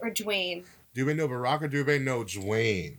[0.00, 0.64] Or Dwayne.
[0.94, 2.96] do they know The Rock or do they know Dwayne?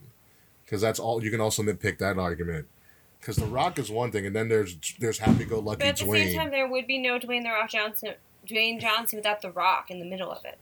[0.65, 2.67] Because that's all you can also nitpick that argument.
[3.23, 5.97] Because The Rock is one thing, and then there's there's Happy Go Lucky But at
[5.97, 6.27] the Dwayne.
[6.27, 9.89] same time, there would be no Dwayne the Rock Johnson, Dwayne Johnson without the Rock
[9.89, 10.57] in the middle of it.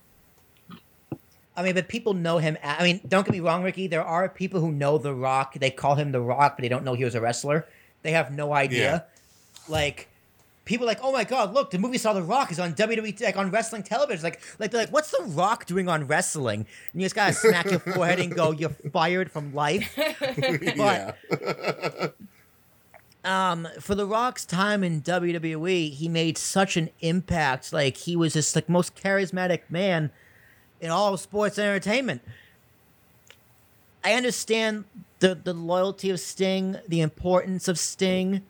[1.57, 2.55] I mean, but people know him.
[2.63, 3.87] I mean, don't get me wrong, Ricky.
[3.87, 5.55] There are people who know The Rock.
[5.55, 7.67] They call him The Rock, but they don't know he was a wrestler.
[8.03, 9.05] They have no idea.
[9.67, 10.07] Like,
[10.65, 13.19] people are like, oh my god, look, the movie saw The Rock is on WWE,
[13.21, 14.23] like on wrestling television.
[14.23, 16.65] Like, like they're like, what's The Rock doing on wrestling?
[16.93, 19.97] And you just gotta smack your forehead and go, you're fired from life.
[19.97, 21.13] yeah.
[23.23, 27.71] um for the rock's time in wwe he made such an impact.
[27.71, 30.11] Like he was just like most charismatic man
[30.79, 32.21] in all sports and entertainment.
[34.03, 34.85] I understand
[35.19, 38.41] the the loyalty of sting the importance of sting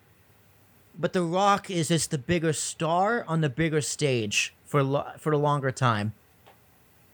[0.98, 5.32] but the rock is just the bigger star on the bigger stage for lo- for
[5.32, 6.14] a longer time.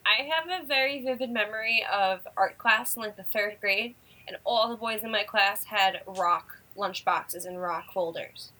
[0.05, 3.95] I have a very vivid memory of art class in like the third grade,
[4.27, 8.51] and all the boys in my class had rock lunch boxes and rock folders.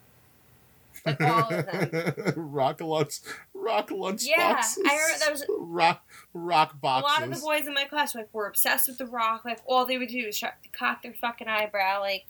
[1.06, 2.34] Like all of them.
[2.36, 3.20] rock lunch,
[3.54, 4.84] rock lunch Yeah, boxes.
[4.88, 6.04] I remember that was- rock
[6.34, 7.04] rock boxes.
[7.18, 9.46] A lot of the boys in my class like were obsessed with the rock.
[9.46, 10.44] Like all they would do is sh-
[10.78, 12.00] cock their fucking eyebrow.
[12.02, 12.26] Like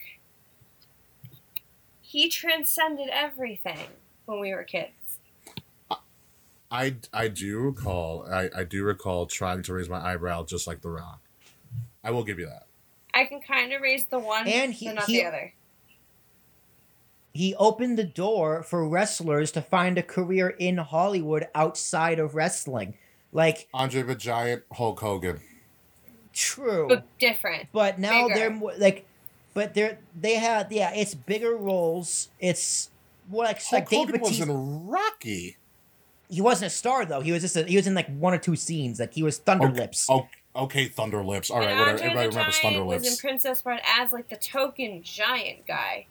[2.02, 3.78] he transcended everything
[4.26, 4.92] when we were kids.
[6.70, 10.82] I I do recall I, I do recall trying to raise my eyebrow just like
[10.82, 11.20] The Rock.
[12.04, 12.66] I will give you that.
[13.14, 15.54] I can kind of raise the one, And he- but not he- the other.
[17.34, 22.94] He opened the door for wrestlers to find a career in hollywood outside of wrestling
[23.32, 25.40] like Andre the Giant, Hulk Hogan.
[26.32, 27.68] true But different.
[27.72, 28.34] but now Bigger.
[28.38, 29.04] they're more like
[29.54, 32.90] but they're they have yeah it's bigger roles it's
[33.28, 34.50] more like, Hulk like Dave Hogan was Bautista.
[34.52, 35.56] in Rocky.
[36.30, 38.38] he wasn't a star though he was just a, he was in like one or
[38.38, 41.50] two scenes like he was Thunder Okay, Lips Oh, okay, Thunder Lips.
[41.50, 41.98] All right, and whatever.
[41.98, 46.06] Everybody the remembers Giant Thunder was in Princess Bride as like the token giant guy,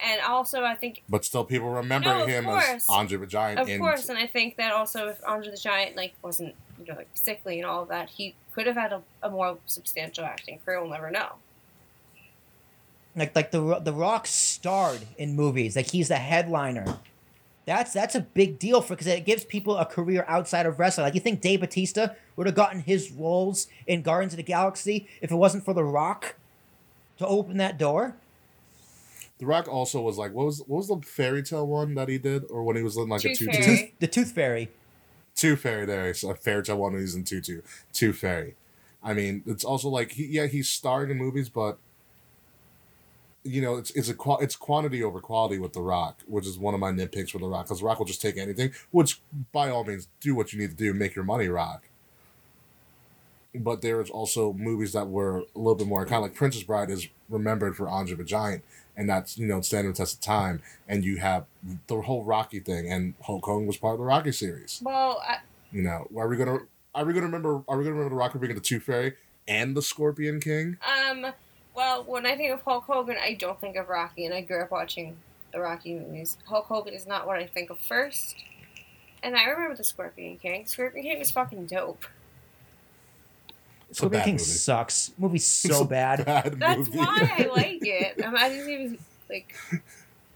[0.00, 2.86] and also I think But still, people remember No, of him as course.
[2.88, 3.60] Andre the Giant.
[3.60, 6.86] Of in, course, and I think that also if Andre the Giant like wasn't you
[6.86, 10.24] know like sickly and all of that, he could have had a, a more substantial
[10.24, 10.80] acting career.
[10.80, 11.32] We'll never know.
[13.14, 16.98] like like the the Rock starred in movies like he's the headliner
[17.64, 21.04] that's that's a big deal for because it gives people a career outside of wrestling
[21.04, 25.08] like you think Dave Batista would have gotten his roles in Guardians of the Galaxy
[25.22, 26.36] if it wasn't for the Rock
[27.18, 28.14] to open that door
[29.38, 32.18] The Rock also was like, what was what was the fairy tale one that he
[32.18, 33.52] did, or when he was in like a Tooth tutu?
[33.52, 33.76] Fairy.
[33.76, 34.70] Tooth, the Tooth Fairy
[35.36, 37.60] Two fairy there, so a fairy tale one when he's in tutu.
[37.92, 38.54] Two fairy.
[39.02, 41.76] I mean, it's also like he, yeah, he's starred in movies, but
[43.44, 46.58] you know, it's it's a qua- it's quantity over quality with The Rock, which is
[46.58, 48.72] one of my nitpicks with The Rock, because The Rock will just take anything.
[48.90, 49.20] Which,
[49.52, 51.84] by all means, do what you need to do, make your money rock.
[53.54, 56.90] But there's also movies that were a little bit more kind of like Princess Bride
[56.90, 58.64] is remembered for Andre the Giant,
[58.96, 60.62] and that's you know standing the test of time.
[60.88, 61.46] And you have
[61.86, 64.80] the whole Rocky thing, and Hulk Hogan was part of the Rocky series.
[64.84, 65.38] Well, I,
[65.72, 66.58] You know, are we gonna
[66.94, 69.14] are we gonna remember are we gonna remember the Rock being the Tooth Fairy
[69.48, 70.78] and the Scorpion King?
[71.10, 71.26] um,
[71.74, 74.62] well, when I think of Hulk Hogan, I don't think of Rocky, and I grew
[74.62, 75.16] up watching
[75.52, 76.38] the Rocky movies.
[76.46, 78.36] Hulk Hogan is not what I think of first.
[79.22, 80.66] And I remember the Scorpion King.
[80.66, 82.04] Scorpion King was fucking dope.
[83.96, 84.44] It's a Scorpion bad King movie.
[84.44, 86.98] sucks movie's It's so a bad bad That's movie.
[86.98, 88.22] why I like it.
[88.24, 88.98] Um, I didn't even
[89.30, 89.54] like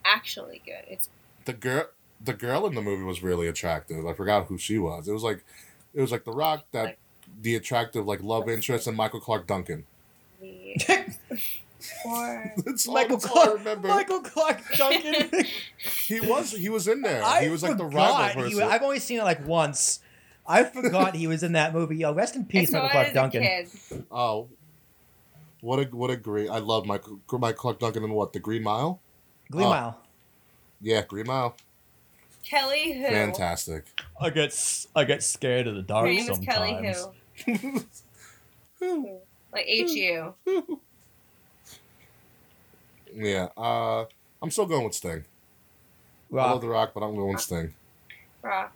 [0.05, 0.83] actually good.
[0.88, 1.09] It's
[1.44, 1.85] the girl
[2.23, 4.07] the girl in the movie was really attractive.
[4.07, 5.09] I forgot who she was.
[5.09, 5.44] It was like
[5.94, 6.99] it was like The Rock that Like-
[7.42, 9.85] the attractive like love interest and Michael Clarke Duncan.
[10.40, 11.14] the
[12.05, 13.88] or That's Michael that's all I Clarke remember.
[13.88, 15.44] Michael Clarke Duncan
[16.07, 17.23] He was he was in there.
[17.23, 18.59] I he was like the forgot rival person.
[18.59, 20.01] was- I've only seen it like once
[20.50, 23.66] I forgot he was in that movie yo rest in peace saw Michael Clarke Duncan
[24.10, 24.48] oh,
[25.60, 26.48] what a what a great!
[26.50, 29.00] I love Michael Michael Clarke Duncan in what the Green Mile.
[29.50, 29.70] Green Oh.
[29.70, 30.00] Mile
[30.80, 31.54] Yeah, Green Mile,
[32.44, 33.04] Kelly who?
[33.06, 33.84] fantastic.
[34.20, 36.94] I get s- I get scared of the Her dark name is Kelly
[37.46, 37.82] sometimes.
[38.80, 39.10] Hu?
[39.52, 40.34] Like H U.
[43.14, 44.04] yeah, uh,
[44.40, 45.24] I'm still going with Sting.
[46.32, 47.74] I love The Rock, but I'm going with Sting.
[48.42, 48.72] Rock.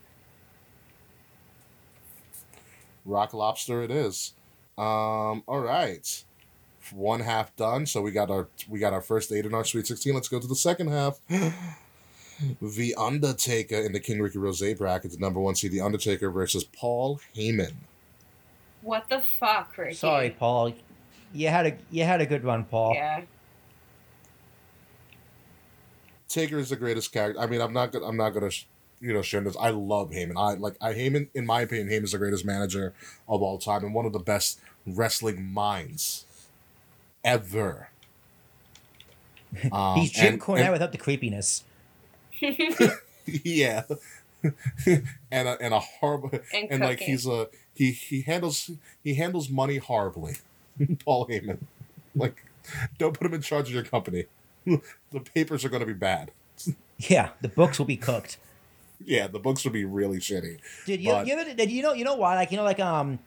[3.04, 4.32] Rock Lobster, it is.
[4.76, 6.24] Um, all right,
[6.92, 7.86] one half done.
[7.86, 10.14] So we got our we got our first eight in our Sweet Sixteen.
[10.14, 11.20] Let's go to the second half.
[12.60, 16.64] the Undertaker in the King Ricky Rose bracket, the number one seed, The Undertaker versus
[16.64, 17.74] Paul Heyman.
[18.82, 19.94] What the fuck, Ricky?
[19.94, 20.74] Sorry, Paul.
[21.32, 22.94] You had a you had a good one, Paul.
[22.94, 23.22] Yeah.
[26.28, 27.40] Taker is the greatest character.
[27.40, 28.66] I mean, I'm not gonna I'm not gonna sh-
[29.00, 29.57] you know share this.
[29.59, 30.35] I love Heyman.
[30.37, 31.28] I like I Heyman.
[31.35, 32.92] In my opinion, Heyman's the greatest manager
[33.28, 36.24] of all time and one of the best wrestling minds
[37.24, 37.88] ever.
[39.70, 41.62] Um, He's Jim and- Cornette and- without the creepiness.
[43.26, 43.83] yeah.
[44.87, 48.70] and a, and a horrible And, and like he's a he he handles
[49.04, 50.35] he handles money horribly.
[51.04, 51.59] Paul Heyman,
[52.16, 52.44] like,
[52.98, 54.24] don't put him in charge of your company.
[54.66, 56.33] the papers are going to be bad.
[56.98, 58.38] Yeah, the books will be cooked.
[59.04, 60.59] Yeah, the books would be really shitty.
[60.87, 62.80] Did you, But- you ever, did you know you know why like you know like
[62.80, 63.18] um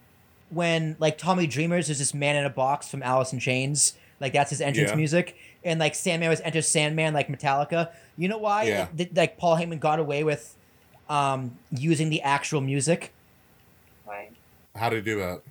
[0.49, 4.33] when like Tommy Dreamer's is this man in a box from Alice in Chains like
[4.33, 4.95] that's his entrance Yeah.
[4.95, 8.87] music and like Sandman was enter Sandman like Metallica you know why Yeah.
[8.95, 10.55] Th- like Paul Heyman got away with
[11.09, 13.13] um using the actual music
[14.05, 14.29] Why?
[14.75, 15.41] How do you do that?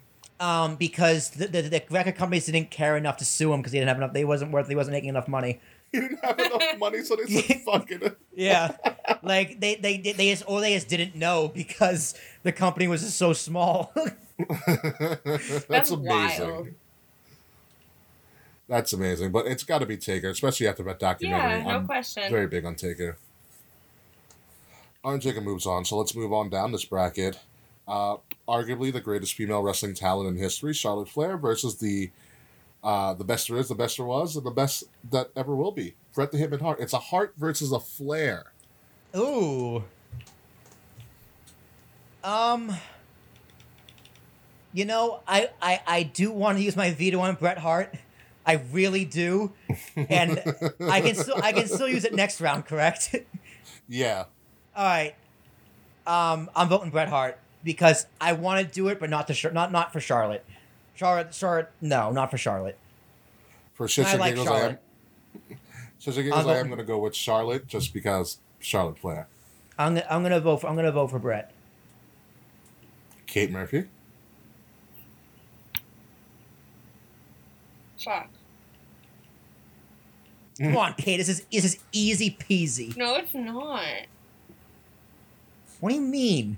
[0.40, 3.79] um because the, the, the record companies didn't care enough to sue him because he
[3.79, 5.61] didn't have enough they wasn't worth he wasn't making enough money
[5.96, 8.76] He didn't have enough money, so they said, "Fuck it." yeah
[9.22, 13.00] like they they they, they just or they just didn't know because the company was
[13.02, 13.92] just so small
[14.48, 16.50] That's, That's amazing.
[16.50, 16.68] wild.
[18.68, 21.59] That's amazing, but it's got to be Taker, especially after that documentary.
[21.59, 22.24] Yeah, no I'm question.
[22.30, 23.16] very big on Taker.
[25.04, 27.38] Undertaker moves on, so let's move on down this bracket.
[27.87, 28.16] Uh,
[28.48, 32.11] arguably the greatest female wrestling talent in history, Charlotte Flair, versus the
[32.87, 35.72] uh, the best there is, the best there was, and the best that ever will
[35.72, 35.96] be.
[36.14, 36.79] Bret the Hitman Hart.
[36.79, 38.53] It's a heart versus a Flair.
[39.16, 39.83] Ooh.
[42.22, 42.77] Um.
[44.72, 47.94] You know, I, I I do want to use my veto on Bret Hart.
[48.44, 49.53] I really do,
[49.96, 50.38] and
[50.81, 52.66] I can still I can still use it next round.
[52.66, 53.14] Correct?
[53.88, 54.25] Yeah,
[54.77, 55.14] All right.
[56.07, 59.72] Um, I'm voting Bret Hart because I want to do it, but not to not
[59.72, 60.44] not for Charlotte.
[60.96, 62.78] Charlotte, Charlotte, no, not for Charlotte.
[63.74, 64.59] for shits I and like giggles, I am.
[64.61, 64.80] Charlotte.
[66.00, 68.98] Shits and giggles, I'll I go- am going to go with Charlotte just because Charlotte
[68.98, 69.28] Flair.
[69.78, 71.52] I'm gonna I'm gonna vote for I'm gonna vote for Brett.
[73.26, 73.85] Kate Murphy.
[78.02, 78.28] Fuck.
[80.59, 81.18] Come on, Kate.
[81.18, 82.96] This is this is easy peasy.
[82.96, 83.82] No, it's not.
[85.80, 86.56] What do you mean?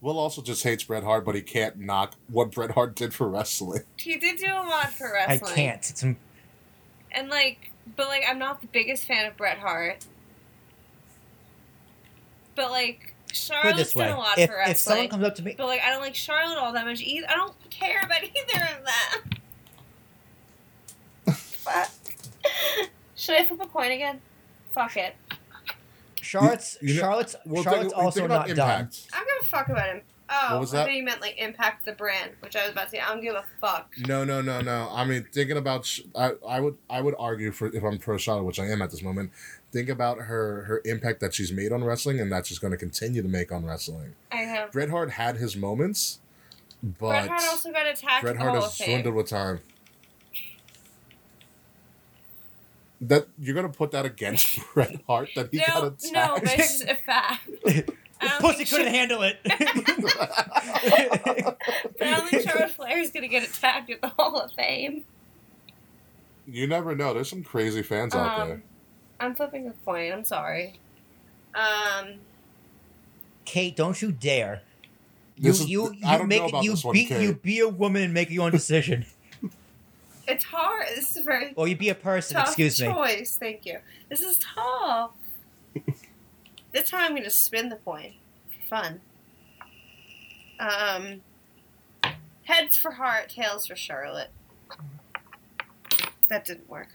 [0.00, 3.28] Will also just hates Bret Hart, but he can't knock what Bret Hart did for
[3.28, 3.82] wrestling.
[3.96, 5.28] He did do a lot for wrestling.
[5.28, 5.54] I wrestling.
[5.54, 5.90] can't.
[5.90, 10.06] It's And like, but like, I'm not the biggest fan of Bret Hart.
[12.54, 15.42] But like, Charlotte's this way: done a lot if, for if someone comes up to
[15.42, 17.26] me, But like, I don't like Charlotte all that much either.
[17.28, 18.84] I don't care about either of
[21.26, 21.34] them.
[21.34, 21.90] Fuck.
[23.16, 24.20] Should I flip a coin again?
[24.74, 25.14] Fuck it.
[26.30, 28.70] Charlotte's You- you know- Charlotte's Well, Charlotte's think, also think about not done.
[28.80, 29.06] impact.
[29.12, 30.02] I'm gonna fuck about him.
[30.32, 30.84] Oh, What was I that?
[30.84, 33.00] thought you meant like impact the brand, which I was about to say.
[33.00, 33.90] I don't give a fuck.
[34.06, 34.88] No, no, no, no.
[34.92, 38.44] I mean, thinking about, I, I would, I would argue for if I'm pro Charlotte,
[38.44, 39.32] which I am at this moment.
[39.72, 42.76] Think about her, her impact that she's made on wrestling, and that she's going to
[42.76, 44.14] continue to make on wrestling.
[44.30, 44.68] I know.
[44.70, 46.20] Bret Hart had his moments,
[46.80, 48.86] but Bret Hart also got attacked Bret at Hart has of Fame.
[49.02, 49.60] dwindled with time.
[53.02, 56.12] That you're gonna put that against Bret Hart that he got No, attacked.
[56.12, 57.48] no, but it's just a fact.
[58.40, 59.38] Pussy couldn't Char- handle it.
[59.46, 61.54] I
[62.00, 65.04] don't think Charlotte Flair is gonna get attacked at the Hall of Fame.
[66.46, 67.14] you never know.
[67.14, 68.54] There's some crazy fans out there.
[68.56, 68.62] Um,
[69.20, 70.12] I'm flipping a coin.
[70.12, 70.78] I'm sorry.
[71.54, 72.14] Um,
[73.44, 74.62] Kate, don't you dare.
[75.36, 77.60] You is- you I you don't make know about you this one, be you be
[77.60, 79.06] a woman and make your own decision,
[80.30, 80.86] it's hard.
[80.94, 82.36] This is a very or you be a person.
[82.36, 82.86] tough Excuse me.
[82.88, 83.36] choice.
[83.38, 83.78] Thank you.
[84.08, 85.12] This is tough.
[86.72, 88.14] this time I'm gonna spin the coin.
[88.68, 89.00] Fun.
[90.60, 91.22] Um,
[92.44, 94.30] heads for Hart, tails for Charlotte.
[96.28, 96.88] That didn't work.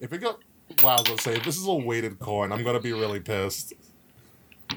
[0.00, 0.38] If it go,
[0.82, 3.20] wow, I was gonna say if this is a weighted coin, I'm gonna be really
[3.20, 3.72] pissed.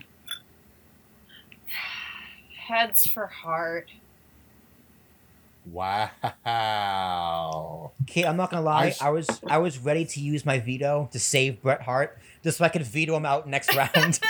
[2.68, 3.90] Heads for Hart.
[5.72, 6.10] Wow.
[8.04, 8.88] Okay, I'm not gonna I lie.
[8.88, 12.58] s- I was I was ready to use my veto to save Bret Hart, just
[12.60, 14.20] so I could veto him out next round.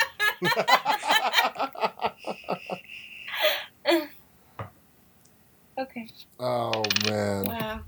[5.79, 6.09] Okay.
[6.39, 7.45] oh man.
[7.45, 7.81] Wow.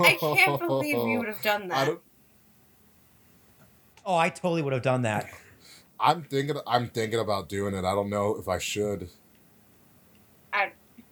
[0.00, 1.86] I can't believe you would have done I that.
[1.86, 2.00] don't.
[4.04, 5.28] oh, I totally would have done that.
[6.00, 6.56] I'm thinking.
[6.66, 7.84] I'm thinking about doing it.
[7.84, 9.08] I don't know if I should.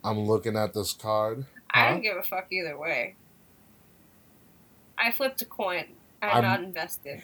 [0.05, 1.47] I- I'm looking at this card.
[1.71, 3.17] I don't give a fuck either way.
[4.97, 5.87] I flipped a coin.
[6.23, 7.23] I'm, I'm- not invested.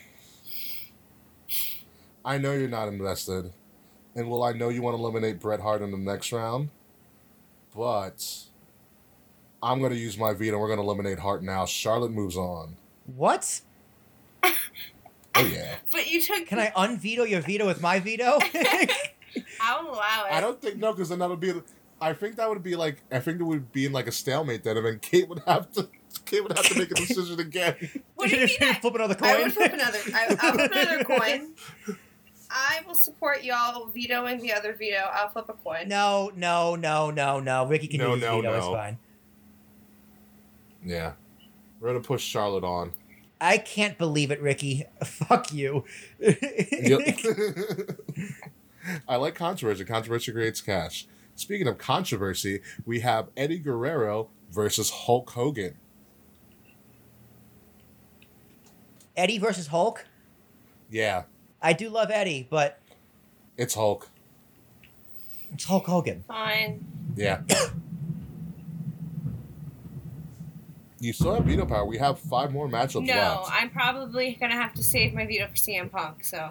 [2.24, 3.51] I know you're not invested,
[4.14, 6.68] and well, I know you want to eliminate Bret Hart in the next round,
[7.74, 8.45] but
[9.62, 10.59] I'm going to use my veto.
[10.59, 11.64] We're going to eliminate Hart now.
[11.64, 12.76] Charlotte moves on.
[13.16, 13.61] What?
[15.37, 15.76] Oh yeah.
[15.93, 16.45] But you took.
[16.49, 18.41] Can I unveto your veto with my veto?
[19.61, 20.33] I'll allow it.
[20.33, 21.53] I don't think no, because then that would be.
[22.01, 23.03] I think that would be like.
[23.11, 25.71] I think it would be in like a stalemate then, and then Kate would have
[25.73, 25.89] to.
[26.25, 27.77] Kate would have to make a decision again.
[28.15, 28.75] What do you mean?
[28.81, 29.29] Flip another coin?
[29.31, 29.43] I coin.
[29.45, 29.99] would flip another.
[30.15, 31.55] I, I'll flip another coin.
[32.51, 35.09] I will support y'all vetoing the other veto.
[35.11, 35.89] I'll flip a coin.
[35.89, 37.67] No, no, no, no, no.
[37.67, 38.57] Ricky can No, do his no, veto.
[38.57, 38.73] It's no.
[38.75, 38.99] fine.
[40.85, 41.13] Yeah.
[41.81, 42.93] We're gonna push Charlotte on.
[43.41, 44.85] I can't believe it, Ricky.
[45.03, 45.85] Fuck you.
[46.19, 47.01] Yep.
[49.09, 49.85] I like controversy.
[49.85, 51.07] Controversy creates cash.
[51.41, 55.74] Speaking of controversy, we have Eddie Guerrero versus Hulk Hogan.
[59.16, 60.05] Eddie versus Hulk.
[60.91, 61.22] Yeah,
[61.62, 62.78] I do love Eddie, but
[63.57, 64.11] it's Hulk.
[65.51, 66.24] it's Hulk Hogan.
[66.28, 66.84] Fine.
[67.16, 67.41] Yeah.
[71.01, 71.86] you still have veto power.
[71.86, 73.51] We have five more matchups No, left.
[73.51, 76.22] I'm probably gonna have to save my veto for CM Punk.
[76.22, 76.51] So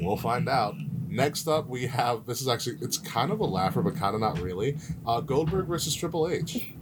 [0.00, 0.74] We'll find out.
[1.08, 4.20] Next up, we have this is actually it's kind of a laugher, but kind of
[4.20, 4.76] not really.
[5.06, 6.72] Uh, Goldberg versus Triple H.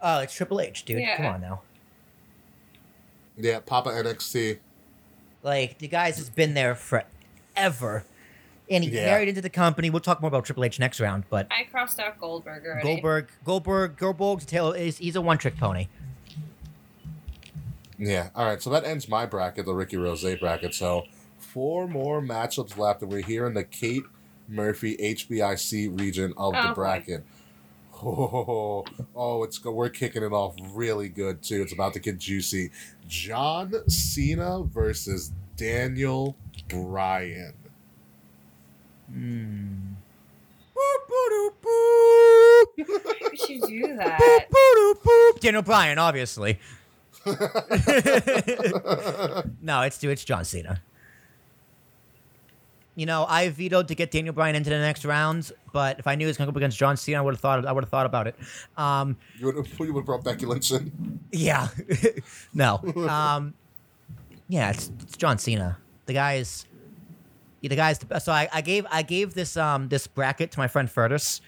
[0.00, 1.00] Oh, it's Triple H, dude.
[1.00, 1.16] Yeah.
[1.16, 1.62] Come on now.
[3.36, 4.58] Yeah, Papa NXT.
[5.42, 8.04] Like the guy's has been there forever,
[8.70, 9.06] and he Yeah.
[9.06, 9.90] married into the company.
[9.90, 12.82] We'll talk more about Triple H next round, but I crossed out Goldberg already.
[12.82, 15.88] Goldberg, Goldberg, Goldberg's tale is he's a one trick pony.
[17.98, 18.30] Yeah.
[18.34, 18.62] All right.
[18.62, 20.74] So that ends my bracket, the Ricky Rose bracket.
[20.74, 21.04] So
[21.38, 24.04] four more matchups left, and we're here in the Kate
[24.48, 27.24] Murphy HBIC region of Oh, the bracket.
[28.00, 28.84] Oh,
[29.16, 29.72] oh, it's go.
[29.72, 31.62] We're kicking it off really good too.
[31.62, 32.70] It's about to get juicy.
[33.08, 36.36] John Cena versus Daniel
[36.68, 37.54] Bryan.
[39.12, 39.74] Hmm.
[40.74, 40.96] Why
[42.76, 45.38] would you do that?
[45.40, 46.58] Daniel Bryan, obviously.
[49.62, 50.80] no, it's it's John Cena.
[52.94, 56.16] You know, I vetoed to get Daniel Bryan into the next round, but if I
[56.16, 57.64] knew he was going to go up against John Cena, I would have thought.
[57.64, 58.34] I would have thought about it.
[58.76, 61.20] Um, you would have you would have brought Becky Lynch in.
[61.30, 61.68] yeah,
[62.54, 62.78] no.
[63.08, 63.54] Um,
[64.48, 65.78] yeah, it's, it's John Cena.
[66.06, 66.66] The guy is,
[67.62, 68.24] the guy's the best.
[68.24, 71.40] So I, I gave I gave this um this bracket to my friend Furtis.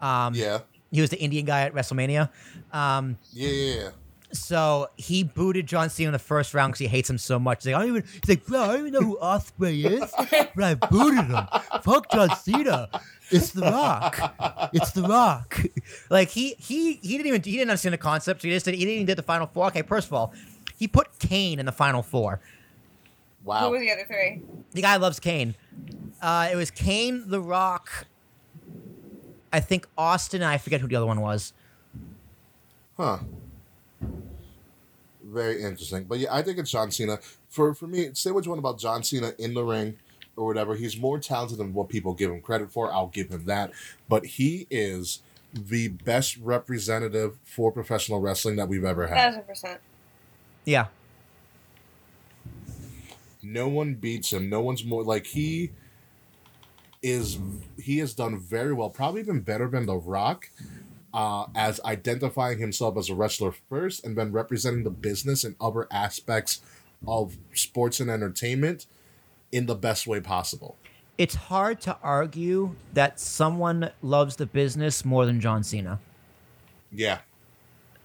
[0.00, 0.60] Um, Yeah.
[0.92, 2.28] he was the Indian guy at WrestleMania.
[2.72, 3.48] Um, Yeah.
[3.48, 3.74] Yeah.
[3.82, 3.90] yeah.
[4.32, 7.64] So he booted John Cena in the first round because he hates him so much.
[7.64, 8.04] He's like, I don't even.
[8.24, 11.46] He's like, bro, I don't even know who Osprey is, but I booted him.
[11.82, 12.88] Fuck John Cena.
[13.30, 14.70] It's The Rock.
[14.72, 15.62] It's The Rock.
[16.08, 18.40] Like he he he didn't even he didn't understand the concept.
[18.42, 19.66] So he just did, he didn't even did the final four.
[19.66, 20.32] Okay, first of all,
[20.76, 22.40] he put Kane in the final four.
[23.44, 23.58] Wow.
[23.58, 23.70] Who Wow.
[23.72, 24.40] were the other three?
[24.72, 25.54] The guy loves Kane.
[26.22, 28.06] Uh, it was Kane, The Rock.
[29.52, 30.42] I think Austin.
[30.42, 31.52] I forget who the other one was.
[32.96, 33.18] Huh.
[35.32, 36.04] Very interesting.
[36.04, 37.18] But yeah, I think it's John Cena.
[37.48, 39.96] For for me, say what you want about John Cena in the ring
[40.36, 40.74] or whatever.
[40.74, 42.92] He's more talented than what people give him credit for.
[42.92, 43.72] I'll give him that.
[44.08, 45.20] But he is
[45.54, 49.16] the best representative for professional wrestling that we've ever had.
[49.16, 49.80] Thousand percent.
[50.64, 50.86] Yeah.
[53.42, 54.48] No one beats him.
[54.48, 55.70] No one's more like he
[57.02, 57.38] is
[57.78, 60.50] he has done very well, probably even better than The Rock,
[61.14, 65.86] uh, as identifying himself as a wrestler first and then representing the business and other
[65.90, 66.60] aspects
[67.06, 68.86] of sports and entertainment
[69.50, 70.76] in the best way possible.
[71.18, 76.00] it's hard to argue that someone loves the business more than John Cena.
[76.90, 77.18] Yeah.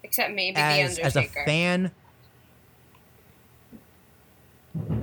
[0.04, 1.46] Except maybe As the as a Undertaker.
[1.46, 1.92] fan,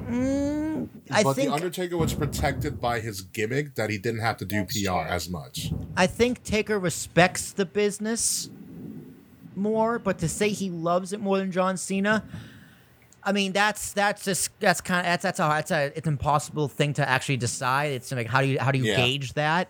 [0.09, 4.37] Mm, I but think The Undertaker was protected by his gimmick that he didn't have
[4.39, 5.01] to do PR true.
[5.01, 5.73] as much.
[5.97, 8.51] I think Taker respects the business
[9.57, 12.25] more, but to say he loves it more than John Cena,
[13.23, 16.13] I mean that's that's just that's kind of that's that's a that's a it's an
[16.15, 17.93] impossible thing to actually decide.
[17.93, 18.97] It's like how do you how do you Yeah.
[18.97, 19.69] gauge that?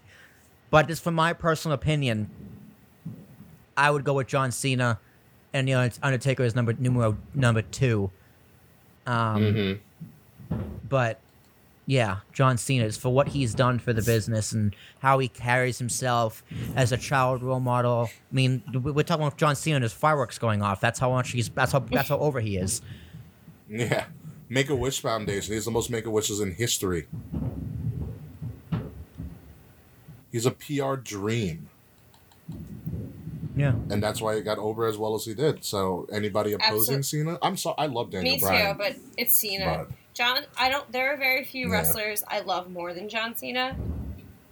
[0.70, 2.28] But just from my personal opinion,
[3.76, 4.98] I would go with John Cena,
[5.52, 8.10] and you know Undertaker is number numero number two.
[9.06, 9.80] Um, Mm-hmm.
[10.88, 11.20] But
[11.86, 15.78] yeah, John Cena is for what he's done for the business and how he carries
[15.78, 16.42] himself
[16.74, 18.08] as a child role model.
[18.10, 20.80] I mean, we- we're talking about John Cena and his fireworks going off.
[20.80, 21.48] That's how much he's.
[21.50, 21.80] That's how.
[21.80, 22.80] That's how over he is.
[23.68, 24.06] Yeah.
[24.48, 25.54] Make a Wish Foundation.
[25.54, 27.06] He's the most Make a Wishes in history.
[30.32, 31.68] He's a PR dream.
[33.56, 33.74] Yeah.
[33.88, 35.64] and that's why he got over as well as he did.
[35.64, 39.86] So anybody opposing Cena, I'm sorry, I love Daniel Me too, but it's Cena.
[39.88, 40.90] but John, I don't.
[40.92, 41.74] There are very few Yeah.
[41.74, 43.76] wrestlers I love more than John Cena,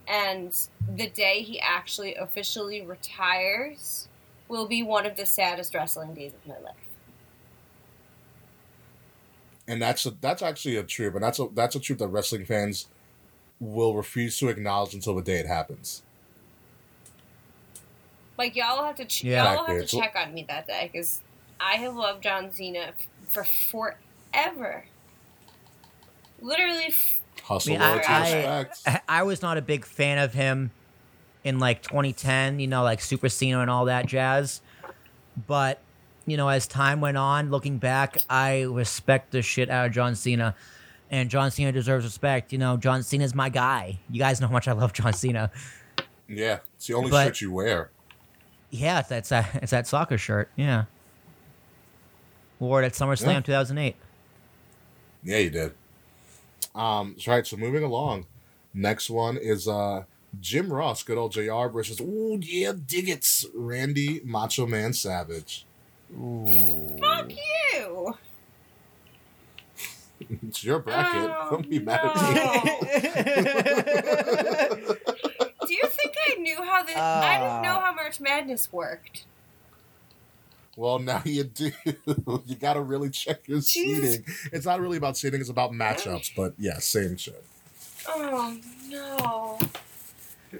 [0.09, 0.53] and
[0.95, 4.09] the day he actually officially retires
[4.49, 6.75] will be one of the saddest wrestling days of my life.
[9.69, 12.45] and that's a, that's actually a truth, and that's a that's a truth that wrestling
[12.45, 12.89] fans
[13.61, 16.03] will refuse to acknowledge until the day it happens.
[18.37, 19.55] Like y'all have to, ch- Yeah.
[19.55, 21.21] y'all have to check on me that day because
[21.61, 24.85] I have loved John Cena f- for forever.
[26.43, 30.35] Literally, f- Hustle, I mean, I- I- I- I was not a big fan of
[30.35, 30.71] him
[31.45, 34.61] in like 2010, you know, like Super Cena and all that jazz.
[35.47, 35.79] But,
[36.27, 40.15] you know, as time went on, looking back, I respect the shit out of John
[40.15, 40.55] Cena.
[41.11, 42.53] And John Cena deserves respect.
[42.53, 43.99] You know, John Cena's my guy.
[44.11, 45.51] You guys know how much I love John Cena.
[46.29, 47.91] yeah, it's the only But- shit you wear.
[48.71, 50.49] Yeah, that's that, it's that soccer shirt.
[50.57, 50.85] Yeah.
[52.59, 53.41] Wore it at SummerSlam Yeah.
[53.41, 53.97] 2008.
[55.25, 55.75] Yeah, you did.
[56.75, 57.47] Um, so, right.
[57.47, 58.27] So moving along,
[58.75, 60.05] next one is uh
[60.41, 61.69] Jim Ross, good old Jr.
[61.69, 65.67] versus oh yeah, Diggits, Randy Macho Man Savage.
[66.15, 68.15] Ooh, fuck you.
[70.47, 71.31] it's your bracket.
[71.31, 72.33] Oh, Don't be mad at me.
[75.67, 76.97] Do you think I knew how this?
[76.97, 79.25] I didn't know how March Madness worked.
[80.77, 81.71] Well, now you do.
[82.47, 84.25] you got to really check your seating.
[84.53, 86.33] It's not really about seating; it's about matchups.
[86.37, 87.45] But yeah, same shit.
[88.09, 88.59] Oh
[88.89, 89.59] no.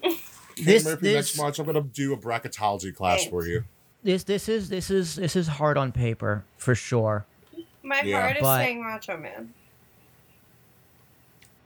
[0.57, 3.65] This- Murphy, this- next March I'm gonna do a bracketology class for you.
[4.05, 7.25] This this is this is this is hard on paper for sure.
[7.83, 8.21] My Yeah.
[8.21, 9.55] heart is But- saying Macho Man.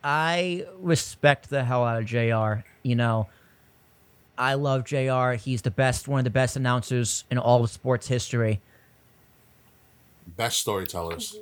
[0.04, 2.64] I respect the hell out of JR.
[2.82, 3.28] You know,
[4.38, 5.32] I love JR.
[5.32, 8.60] He's the best, one of the best announcers in all of sports history.
[10.36, 11.36] Best storytellers.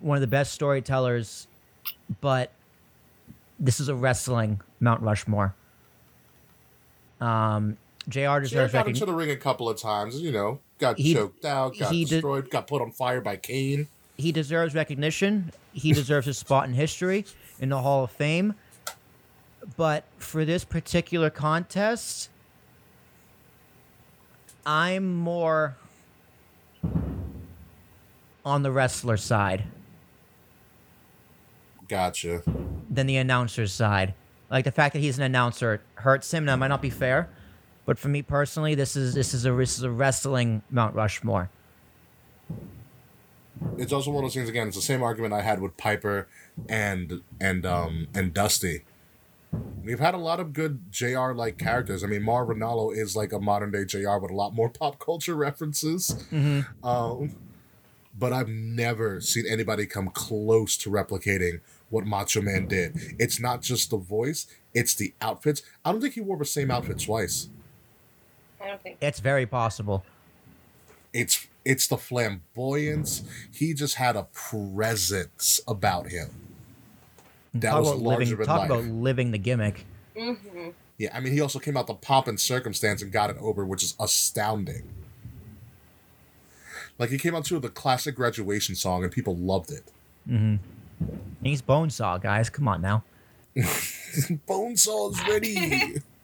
[0.00, 1.48] One of the best storytellers,
[2.20, 2.50] but
[3.58, 5.54] this is a wrestling Mount Rushmore.
[7.20, 7.76] Um,
[8.08, 10.20] JR deserves got into the ring a couple of times.
[10.20, 13.88] You know, got He- choked out, got destroyed, got put on fire by Kane.
[14.16, 15.52] He deserves recognition.
[15.72, 17.26] He deserves his spot in history
[17.58, 18.54] in the Hall of Fame.
[19.76, 22.30] But for this particular contest,
[24.66, 25.76] I'm more
[28.44, 29.62] on the wrestler side
[31.88, 32.42] Gotcha.
[32.90, 34.14] than the announcer's side.
[34.50, 36.46] Like the fact that he's an announcer hurts him.
[36.46, 37.28] That might not be fair,
[37.84, 41.48] but for me personally, this is this is a this is a wrestling Mount Rushmore.
[43.78, 44.48] It's also one of those things.
[44.48, 46.26] Again, it's the same argument I had with Piper
[46.68, 48.82] and and um and Dusty.
[49.82, 52.02] We've had a lot of good JR like characters.
[52.02, 54.98] I mean, Mauro Ranallo is like a modern day JR with a lot more pop
[54.98, 56.24] culture references.
[56.82, 57.36] Um,
[58.18, 62.96] but I've never seen anybody come close to replicating what Macho Man did.
[63.18, 65.62] It's not just the voice; it's the outfits.
[65.84, 67.48] I don't think he wore the same outfit twice.
[68.60, 68.98] I don't think.
[69.00, 70.04] It's very possible.
[71.12, 73.22] It's it's the flamboyance.
[73.52, 76.45] He just had a presence about him.
[77.60, 78.36] That talk was about larger living.
[78.38, 78.70] than Talk life.
[78.70, 79.86] about living the gimmick.
[80.16, 80.68] Mm-hmm.
[80.98, 83.64] Yeah, I mean, he also came out the pomp and circumstance and got it over,
[83.66, 84.82] which is astounding.
[86.98, 89.84] Like he came out to the classic graduation song and people loved it.
[90.28, 90.56] Mm-hmm.
[91.42, 92.48] He's Bonesaw, guys.
[92.48, 93.04] Come on now.
[93.56, 96.00] Bonesaw's ready.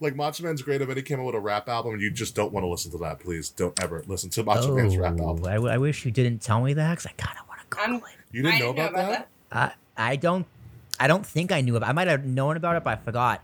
[0.00, 2.34] like Macho Man's great, but he came out with a rap album, and you just
[2.34, 3.20] don't want to listen to that.
[3.20, 5.46] Please don't ever listen to Macho oh, Man's rap Oh, album.
[5.46, 7.78] I, w- I wish you didn't tell me that because I kind of want to
[7.78, 8.08] I'm- Google.
[8.32, 9.76] You didn't know didn't about, that?
[9.96, 10.46] I I don't
[10.98, 11.88] I don't think I knew about.
[11.88, 13.42] I might have known about it, but I forgot.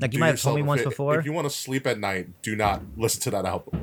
[0.00, 1.18] Like you Do might have told me once fa- before.
[1.18, 3.80] If you want to sleep at night, do not listen to that album.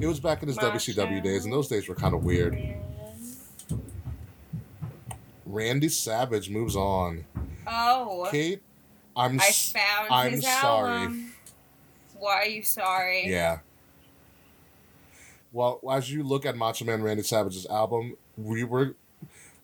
[0.00, 2.56] It was back in his Macho WCW days, and those days were kind of weird.
[5.44, 7.24] Randy Savage moves on.
[7.70, 8.62] Oh, Kate,
[9.16, 10.90] I'm I found I'm his sorry.
[10.92, 11.34] album.
[12.18, 13.28] Why are you sorry?
[13.28, 13.58] Yeah.
[15.52, 18.94] Well, as you look at Macho Man Randy Savage's album, we were.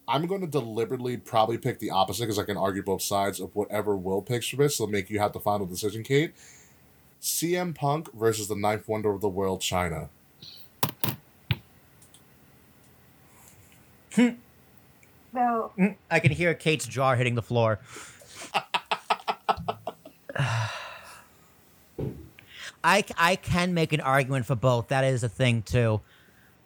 [0.06, 3.56] I'm going to deliberately probably pick the opposite because I can argue both sides of
[3.56, 4.76] whatever Will picks for this.
[4.76, 6.34] So make you have the final decision, Kate.
[7.22, 10.08] CM Punk versus the ninth wonder of the world, Chyna.
[15.34, 15.72] No.
[16.10, 17.80] I can hear Kate's jaw hitting the floor.
[22.86, 24.88] I, I can make an argument for both.
[24.88, 26.00] That is a thing too.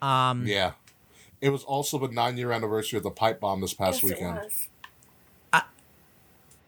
[0.03, 0.73] Um, Yeah.
[1.41, 4.15] It was also the nine year anniversary of the pipe bomb this past Yes, it
[4.17, 4.35] weekend.
[4.39, 4.69] was.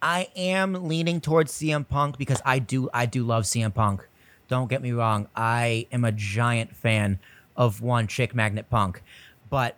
[0.03, 4.09] I am leaning towards CM Punk because I do I do love CM Punk.
[4.49, 5.29] Don't get me wrong.
[5.37, 7.19] I am a giant fan
[7.55, 9.03] of one chick magnet punk.
[9.51, 9.77] But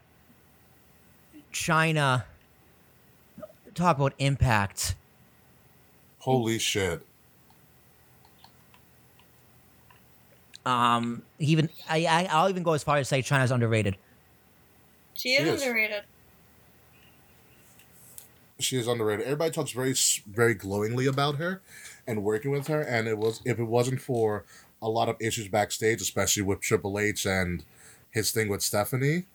[1.52, 2.24] Chyna
[3.74, 4.94] talk about impact.
[6.20, 7.02] Holy shit.
[10.64, 13.96] Um even I, I I'll even go as far as say Chyna's underrated.
[15.14, 15.62] She She is is.
[15.62, 16.04] underrated.
[18.60, 19.24] she is underrated.
[19.24, 19.94] Everybody talks very
[20.26, 21.60] very glowingly about her
[22.06, 24.44] and working with her, and it was if it wasn't for
[24.80, 27.64] a lot of issues backstage, especially with Triple H and
[28.10, 29.26] his thing with Stephanie,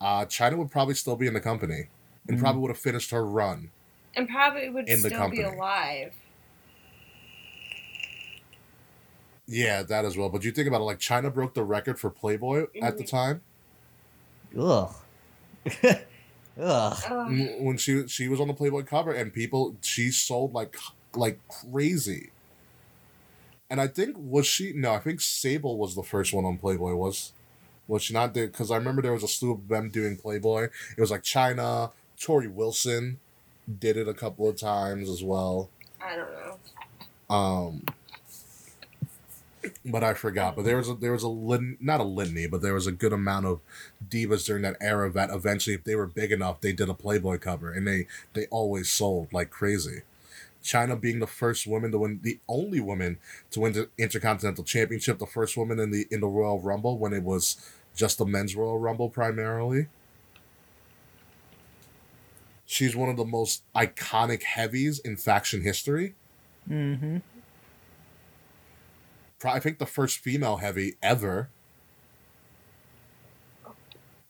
[0.00, 1.88] uh, Chyna would probably still be in the company
[2.28, 2.40] and Mhm.
[2.40, 3.70] probably would have finished her run.
[4.16, 6.12] and probably would In the still be alive.
[9.46, 10.28] Yeah, that as well.
[10.28, 13.08] But you think about it, like Chyna broke the record for Playboy at the Mhm.
[13.08, 13.40] time
[14.58, 14.92] Ugh.
[15.84, 16.02] Ugh.
[16.58, 16.96] Ugh.
[17.04, 20.76] Mm, when she she was on the Playboy cover, and people she sold like
[21.14, 22.30] like crazy.
[23.70, 26.94] And I think was she no, I think Sable was the first one on Playboy.
[26.94, 27.32] Was
[27.90, 28.32] was she not?
[28.32, 28.52] Did?
[28.52, 30.68] Because I remember there was a slew of them doing Playboy.
[30.96, 33.18] It was like Chyna, Torrie Wilson
[33.78, 35.68] did it a couple of times as well.
[36.00, 37.34] I don't know.
[37.34, 37.82] Um,
[39.84, 40.56] but I forgot.
[40.56, 42.92] But there was a there was a lin, not a litany, but there was a
[42.92, 43.60] good amount of
[44.08, 47.38] divas during that era that eventually, if they were big enough, they did a Playboy
[47.38, 50.02] cover, and they they always sold like crazy.
[50.62, 53.18] Chyna being the first woman to win, the only woman
[53.50, 57.12] to win the Intercontinental Championship, the first woman in the in the Royal Rumble when
[57.12, 57.56] it was
[58.00, 59.86] just the men's Royal Rumble primarily.
[62.66, 66.14] She's one of the most iconic heavies in faction history.
[66.68, 67.18] Mm-hmm.
[69.38, 71.50] Pro- I think the first female heavy ever.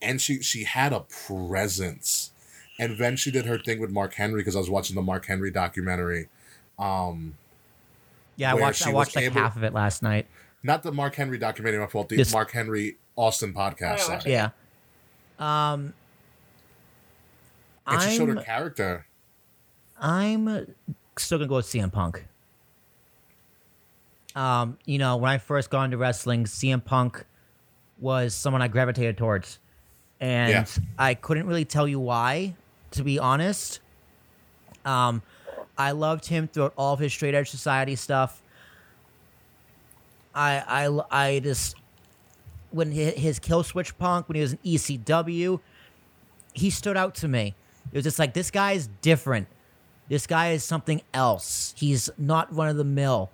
[0.03, 2.33] And she she had a presence.
[2.79, 5.27] And then she did her thing with Mark Henry because I was watching the Mark
[5.27, 6.29] Henry documentary.
[6.79, 7.35] Um
[8.37, 8.87] Yeah, I watched.
[8.87, 10.27] I watched like able- half of it last night.
[10.63, 13.93] not the Mark Henry documentary, my fault, the This- Mark Henry Austin podcast.
[13.93, 14.33] I sorry.
[14.33, 14.51] Yeah.
[15.39, 15.93] Um.
[17.87, 19.07] And she showed I'm her character.
[20.01, 20.75] I'm
[21.17, 22.25] still gonna go with CM Punk.
[24.35, 27.25] Um, you know, when I first got into wrestling, CM Punk
[27.99, 29.59] was someone I gravitated towards,
[30.21, 30.65] and Yeah.
[30.99, 32.55] I couldn't really tell you why,
[32.93, 33.81] to be honest.
[34.85, 35.23] Um,
[35.77, 38.41] I loved him throughout all of his straight edge society stuff.
[40.35, 41.75] I I I just
[42.71, 45.61] when his kill switch punk when he was in ECW,
[46.53, 47.55] he stood out to me.
[47.93, 49.49] It was just like this guy is different.
[50.09, 51.75] This guy is something else.
[51.77, 53.31] He's not run of the mill.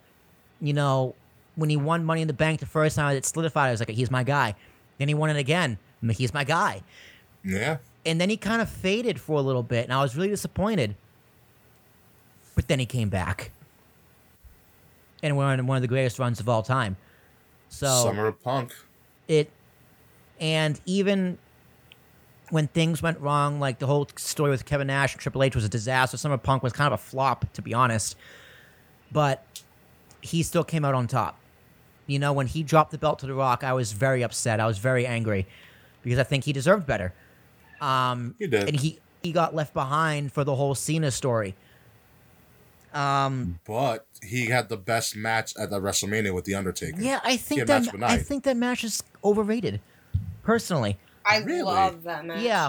[0.60, 1.14] You know,
[1.54, 3.68] when he won Money in the Bank the first time, it solidified.
[3.68, 4.54] I was like, he's my guy.
[4.98, 5.78] Then he won it again.
[6.00, 6.82] I'm like, He's my guy.
[7.42, 7.78] Yeah.
[8.04, 10.94] And then he kind of faded for a little bit, and I was really disappointed.
[12.54, 13.50] But then he came back,
[15.22, 16.96] and went on one of the greatest runs of all time.
[17.68, 18.72] So Summer of Punk.
[19.28, 19.50] It
[20.40, 21.38] and even
[22.50, 25.64] when things went wrong like the whole story with kevin nash and triple h was
[25.64, 26.16] a disaster.
[26.16, 28.16] Summer punk was kind of a flop to be honest.
[29.10, 29.44] But
[30.20, 31.38] he still came out on top.
[32.06, 34.60] You know when he dropped the belt to the rock i was very upset.
[34.60, 35.46] I was very angry
[36.02, 37.12] because i think he deserved better.
[37.80, 38.68] Um He did.
[38.68, 41.56] and he he got left behind for the whole cena story
[42.96, 47.00] um But he had the best match at the WrestleMania with The Undertaker.
[47.00, 49.80] yeah i think that of i think that match is overrated
[50.42, 51.62] personally I Really?
[51.62, 52.40] love that match.
[52.40, 52.66] Yeah.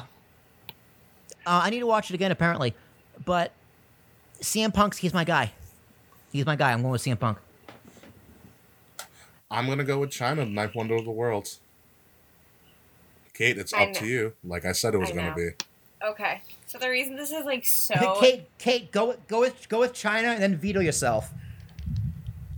[1.45, 2.73] Uh, I need to watch it again, apparently.
[3.23, 3.51] But
[4.41, 5.51] CM Punk's, he's my guy.
[6.31, 6.73] He's my guy.
[6.73, 7.37] I'm going with CM Punk.
[9.51, 11.49] I'm gonna go with Chyna, the ninth wonder of the world.
[13.35, 14.33] Kate, it's I up to you.
[14.43, 15.35] Like I said it was I gonna know.
[15.35, 15.49] be.
[16.03, 16.41] Okay.
[16.67, 19.93] So the reason this is like so Kate, Kate, go with, go with go with
[19.93, 21.33] Chyna and then veto yourself.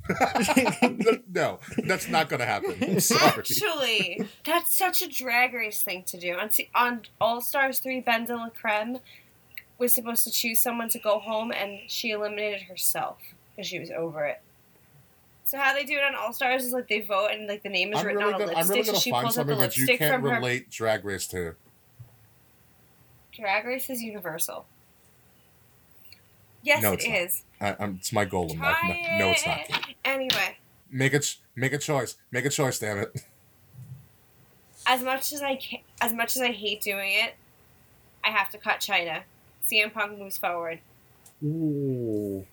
[1.31, 2.99] no, that's not gonna happen.
[2.99, 3.21] Sorry.
[3.37, 6.33] Actually, that's such a drag race thing to do.
[6.33, 8.99] On, T- on All Stars 3, BenDeLaCreme
[9.77, 13.17] was supposed to choose someone to go home, and she eliminated herself
[13.55, 14.41] because she was over it.
[15.45, 17.69] So how they do it on All Stars is like they vote and like the
[17.69, 19.41] name is I'm written really, on a gonna, I'm really gonna she find pulls the
[19.41, 20.37] something that you can't from her.
[20.37, 21.55] relate Drag Race to.
[23.33, 24.65] Drag Race is universal.
[26.63, 27.17] Yes, No, it it's not.
[27.17, 27.43] is.
[27.61, 28.77] I, I'm, it's my goal in life.
[28.83, 29.59] No, no, it's not.
[30.03, 30.57] Anyway,
[30.91, 32.17] Make a ch- make a choice.
[32.31, 32.79] Make a choice.
[32.79, 33.23] Damn it.
[34.87, 37.35] as much as I ca- as much as I hate doing it,
[38.23, 39.21] I have to cut Chyna.
[39.69, 40.79] CM Punk moves forward.
[41.43, 42.45] Ooh.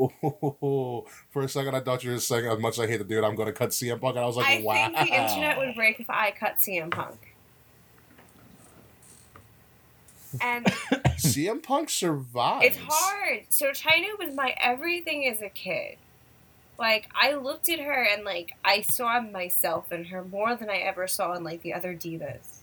[0.00, 1.04] Ooh.
[1.30, 3.18] For a second, I thought you were saying as much as I hate to do
[3.18, 4.74] it, I'm going to cut CM Punk, and I was like, I wow.
[4.74, 7.33] think the internet would break if I cut CM Punk.
[10.40, 10.66] And
[11.18, 12.64] CM Punk survived.
[12.64, 13.44] it's hard.
[13.50, 15.96] So Chyna was my everything as a kid.
[16.78, 20.78] Like I looked at her and like I saw myself in her more than I
[20.78, 22.58] ever saw in like the other divas.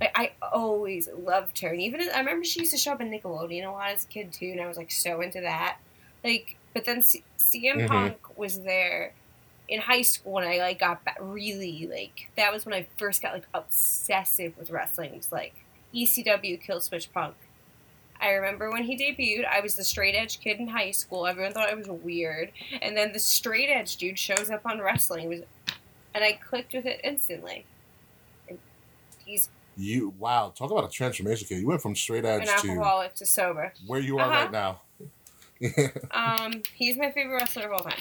[0.00, 3.00] Like I always loved her, and even as, I remember she used to show up
[3.00, 5.78] in Nickelodeon a lot as a kid too, and I was like so into that.
[6.22, 7.88] Like, but then C- CM Mhm.
[7.88, 9.12] Punk was there
[9.68, 13.22] in high school when I like got back really like that was when I first
[13.22, 15.12] got like obsessive with wrestling.
[15.14, 15.54] It was like
[15.96, 17.34] ECW Kill Switch Punk.
[18.20, 21.26] I remember when he debuted, I was the straight edge kid in high school.
[21.26, 22.50] Everyone thought I was weird.
[22.80, 25.24] And then the straight edge dude shows up on wrestling.
[25.24, 25.74] It was,
[26.14, 27.66] and I clicked with it instantly.
[28.48, 28.58] And
[29.24, 31.58] he's You wow, talk about a transformation, kid.
[31.60, 33.72] You went from straight edge an to alcoholic to sober.
[33.86, 34.48] where you are Uh-huh.
[34.50, 34.80] right now.
[36.10, 37.98] Um, he's my favorite wrestler of all time.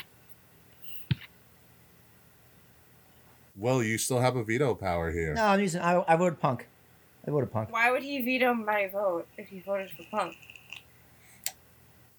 [3.58, 5.34] well, you still have a veto power here.
[5.34, 5.82] No, I'm using.
[5.82, 6.68] I, I voted Punk.
[7.28, 7.72] I voted Punk.
[7.72, 10.36] Why would he veto my vote if he voted for Punk?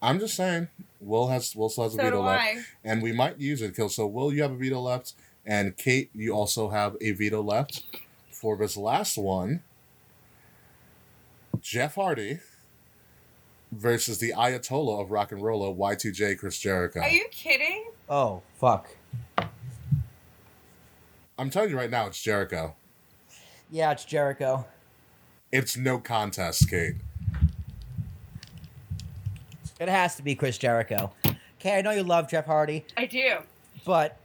[0.03, 0.69] I'm just saying,
[1.01, 2.65] Will has Will still has a veto left, I.
[2.85, 3.75] and we might use it.
[3.75, 3.89] Kill.
[3.89, 7.85] So Will, you have a veto left, and Kate, you also have a veto left
[8.31, 9.63] for this last one.
[11.61, 12.41] Jeff Hardy
[13.73, 17.01] versus the Ayatollah of rock and roll, Y2J Chris Jericho.
[17.01, 17.91] Are you kidding?
[18.09, 18.89] Oh fuck.
[21.39, 22.77] I'm telling you right now, it's Jericho.
[23.71, 24.67] Yeah, it's Jericho.
[25.53, 26.97] It's no contest, Kate.
[29.79, 31.13] It has to be Chris Jericho.
[31.61, 33.39] Okay, I know you love Jeff Hardy, I do.
[33.85, 34.17] but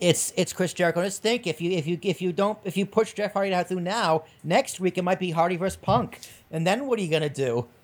[0.00, 1.02] it's it's Chris Jericho.
[1.02, 3.68] Just think if you if you if you don't if you push Jeff Hardy out
[3.68, 7.10] through now, next week it might be Hardy versus Punk, and then what are you
[7.10, 7.66] gonna do?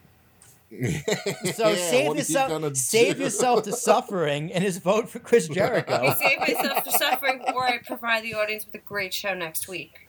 [0.72, 3.24] So Yeah, save what you yourself save do?
[3.24, 6.14] yourself to suffering and just vote for Chris I Jericho.
[6.18, 10.01] save myself to suffering, or I provide the audience with a great show next week,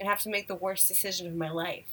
[0.00, 1.84] and have to make the worst decision of my life.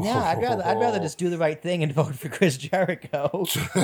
[0.00, 3.44] yeah, I'd rather I'd rather just do the right thing and vote for Chris Jericho.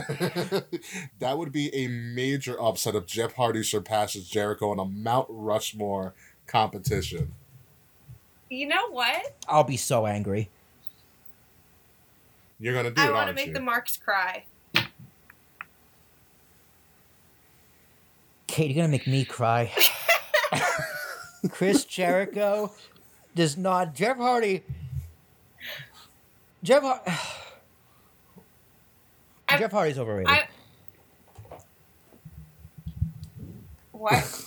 [1.21, 6.15] that would be a major upset if Jeff Hardy surpasses Jericho in a Mount Rushmore
[6.47, 7.33] competition.
[8.49, 9.37] You know what?
[9.47, 10.49] I'll be so angry.
[12.59, 13.53] You're gonna do I it, want to aren't make you?
[13.55, 14.45] the marks cry.
[18.47, 19.71] Kate, you're gonna make me cry.
[21.51, 22.73] Chris Jericho
[23.35, 23.95] does not.
[23.95, 24.63] Jeff Hardy.
[26.63, 27.03] Jeff Har-
[29.49, 30.29] I- Jeff Hardy's overrated.
[30.29, 30.49] I.
[33.93, 34.45] What?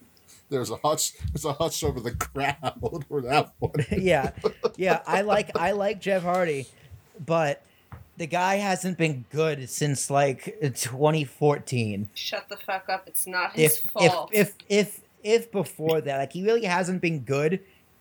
[0.50, 1.12] There's a hush.
[1.32, 2.74] There's a hush over the crowd
[3.08, 3.72] for that one.
[3.90, 4.30] yeah,
[4.76, 5.00] yeah.
[5.06, 6.68] I like I like Jeff Hardy,
[7.24, 7.62] but
[8.18, 12.08] the guy hasn't been good since like 2014.
[12.14, 13.04] Shut the fuck up!
[13.08, 14.30] It's not his If if fault.
[14.32, 15.00] if if if
[15.50, 17.60] before that, like he really hasn't been good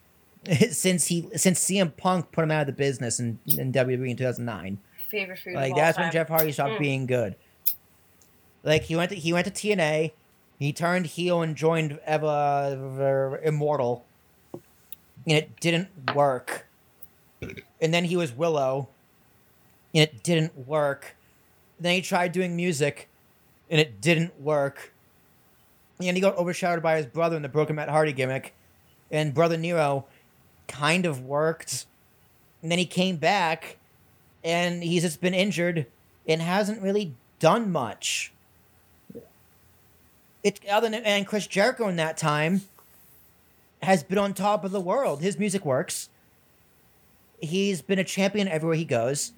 [0.72, 4.18] since he since CM Punk put him out of the business in, in WWE in
[4.18, 4.78] 2009.
[5.10, 5.54] Favorite food.
[5.54, 6.12] Like that's when.
[6.12, 6.80] Jeff Hardy stopped Mm.
[6.80, 7.36] being good.
[8.64, 10.12] Like he went to he went to TNA,
[10.60, 14.06] he turned heel and joined Ever Immortal,
[14.54, 16.68] and it didn't work.
[17.82, 18.88] And then he was Willow,
[19.94, 21.16] and it didn't work.
[21.80, 23.10] Then he tried doing music,
[23.70, 24.93] and it didn't work.
[26.08, 28.54] And he got overshadowed by his brother in the Broken Matt Hardy gimmick,
[29.12, 30.06] and Brother Nero
[30.68, 31.86] kind of worked.
[32.62, 33.78] And then he came back,
[34.44, 35.86] and he's just been injured
[36.28, 38.32] and hasn't really done much.
[40.44, 42.62] It other than and Chris Jericho in that time
[43.82, 45.22] has been on top of the world.
[45.22, 46.10] His music works.
[47.40, 49.34] He's been a champion everywhere he goes.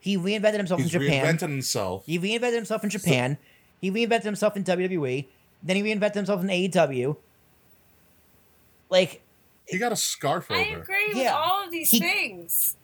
[0.00, 1.24] He reinvented himself He's in Japan.
[1.36, 2.06] reinvented himself.
[2.06, 3.36] He reinvented himself in Japan.
[3.80, 5.26] he reinvented himself in WWE.
[5.62, 7.16] Then he reinvented himself in AEW.
[8.88, 9.22] Like
[9.66, 10.58] He got a scarf over.
[10.60, 10.80] I over.
[10.82, 12.76] agree with all of these He- things.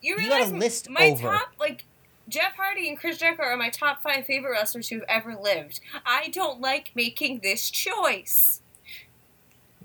[0.00, 1.22] You You gotta realize list my over.
[1.22, 1.84] top like
[2.28, 5.80] Jeff Hardy and Chris Jericho are my top five favorite wrestlers who've ever lived.
[6.06, 8.60] I don't like making this choice.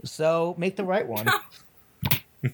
[0.03, 1.27] so, make the right one.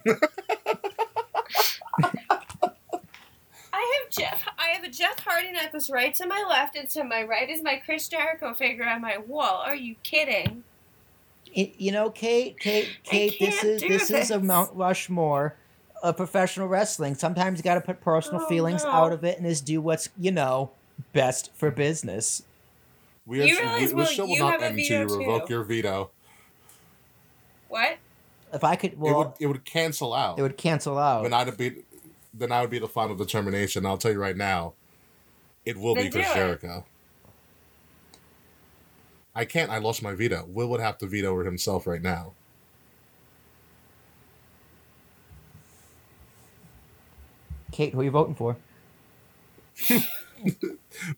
[3.72, 4.42] I have Jeff.
[4.58, 7.62] I have a Jeff Hardy necklace right to my left, and to my right is
[7.62, 9.62] my Chris Jericho figure on my wall.
[9.64, 10.64] Are you kidding?
[11.54, 13.36] It- you know, Kate, Kate, Kate.
[13.40, 14.38] This is do this is a.
[14.40, 15.56] Mount Rushmore
[16.02, 17.14] of professional wrestling.
[17.14, 18.90] Sometimes you got to put personal Oh, feelings no.
[18.90, 20.70] out of it and just do what's you know
[21.12, 22.42] best for business.
[23.26, 25.00] We You are, realize, we, Will, this show will you not have a end until
[25.10, 25.54] you revoke too.
[25.54, 26.10] your veto.
[27.68, 27.98] What?
[28.52, 30.38] If I could, it would it would cancel out.
[30.38, 31.22] it would cancel out.
[31.22, 31.84] But I'd be
[32.32, 33.86] then I would be the final determination.
[33.86, 34.74] I'll tell you right now,
[35.64, 36.34] it will be Then Chris it.
[36.34, 36.84] Jericho.
[39.34, 39.70] I can't.
[39.70, 40.44] I lost my veto.
[40.48, 42.32] Will would have to veto it himself right now.
[47.72, 48.56] Kate, who are you voting for?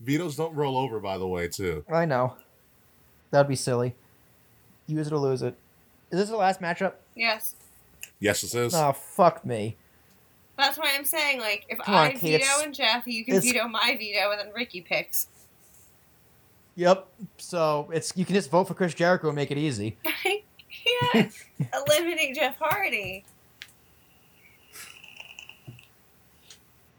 [0.01, 1.85] Vetoes don't roll over, by the way, too.
[1.91, 2.37] I know.
[3.31, 3.95] That'd be silly.
[4.87, 5.57] Use it or lose it.
[6.11, 6.95] Is this the last matchup?
[7.17, 7.55] Yes.
[8.21, 8.75] Yes, this is.
[8.75, 9.77] Oh, fuck me.
[10.57, 13.25] That's why I'm saying, like, if Come on, I Kate, veto it's- and Jeff, you
[13.25, 15.29] can it's- veto my veto, and then Ricky picks.
[16.77, 17.07] Yep.
[17.39, 19.97] So it's you can just vote for Chris Jericho and make it easy.
[20.07, 20.43] I
[21.13, 21.33] can't
[21.75, 23.25] eliminate Jeff Hardy.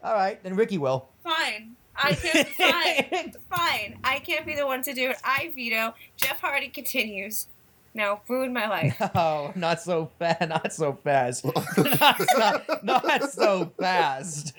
[0.02, 1.08] All right, then Ricky will.
[1.22, 1.76] Fine.
[1.96, 2.48] I can't.
[2.48, 3.32] Fine.
[3.50, 3.98] fine.
[4.04, 5.16] I can't be the one to do it.
[5.24, 5.94] I veto.
[6.16, 7.46] Jeff Hardy continues.
[7.94, 9.00] Now ruin my life.
[9.14, 10.48] No, not so fast.
[10.48, 11.44] Not so fast.
[12.00, 14.52] not, so, not so fast.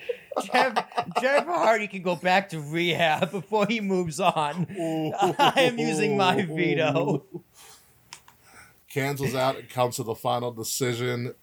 [0.44, 0.86] Jeff,
[1.20, 4.66] Jeff Hardy can go back to rehab before he moves on.
[5.38, 7.24] I am using my veto.
[8.88, 11.34] Cancels out and comes to the final decision.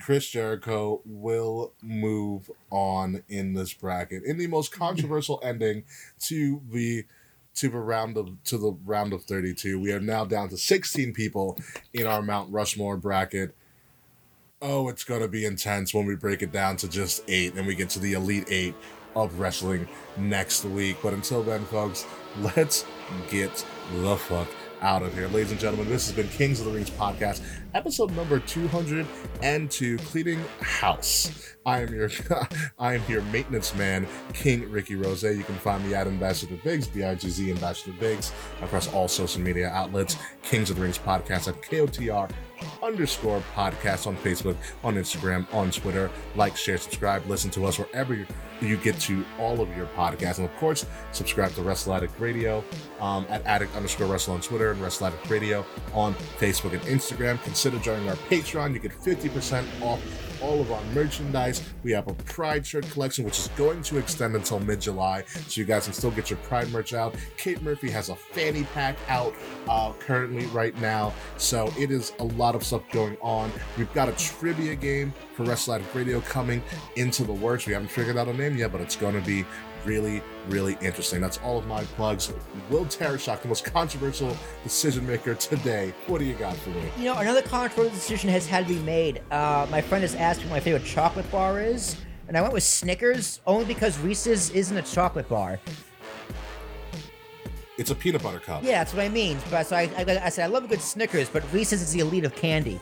[0.00, 5.84] Chris Jericho will move on in this bracket in the most controversial ending
[6.20, 7.04] to the
[7.58, 9.80] to the round of to the round of 32.
[9.80, 11.58] We are now down to 16 people
[11.92, 13.54] in our Mount Rushmore bracket.
[14.62, 17.66] Oh, it's going to be intense when we break it down to just 8 and
[17.66, 18.74] we get to the elite 8
[19.16, 20.98] of wrestling next week.
[21.02, 22.06] But until then, folks,
[22.38, 22.84] let's
[23.30, 24.48] get the fuck
[24.80, 25.28] out of here.
[25.28, 27.42] Ladies and gentlemen, this has been Kings of the Rings podcast,
[27.74, 31.54] episode number 202, Cleaning House.
[31.66, 32.10] I am your
[32.78, 35.22] I am your maintenance man, King Ricky Rose.
[35.22, 40.16] You can find me at Ambassador Bigz, B-I-G-Z Ambassador Bigz, across all social media outlets.
[40.42, 42.30] Kings of the Rings podcast at KOTR
[42.82, 46.10] underscore podcast on Facebook, on Instagram, on Twitter.
[46.36, 48.14] Like, share, subscribe, listen to us wherever
[48.60, 50.38] you get to all of your podcasts.
[50.38, 52.64] And of course, subscribe to Wrestle Addict Radio
[53.00, 57.42] um, at addict underscore wrestle on Twitter and Wrestle Addict Radio on Facebook and Instagram.
[57.44, 58.74] Consider joining our Patreon.
[58.74, 61.62] You get 50% off all of our merchandise.
[61.82, 65.60] We have a Pride shirt collection, which is going to extend until mid July, so
[65.60, 67.14] you guys can still get your Pride merch out.
[67.36, 69.34] Kate Murphy has a fanny pack out
[69.68, 73.50] uh, currently right now, so it is a lot of stuff going on.
[73.76, 76.62] We've got a trivia game for Wrestle Addict Radio coming
[76.96, 77.66] into the works.
[77.66, 79.44] We haven't figured out a name yet, but it's going to be
[79.84, 81.20] really, really interesting.
[81.20, 82.32] That's all of my plugs.
[82.70, 85.92] Will Tarashak, the most controversial decision maker today.
[86.06, 86.90] What do you got for me?
[86.96, 89.22] You know, another controversial decision has had to be made.
[89.30, 91.96] Uh, my friend has asked me what my favorite chocolate bar is,
[92.28, 95.60] and I went with Snickers only because Reese's isn't a chocolate bar.
[97.78, 98.64] It's a peanut butter cup.
[98.64, 99.38] Yeah, that's what I mean.
[99.50, 102.00] But so I, I, I said I love a good Snickers, but Reese's is the
[102.00, 102.80] elite of candy.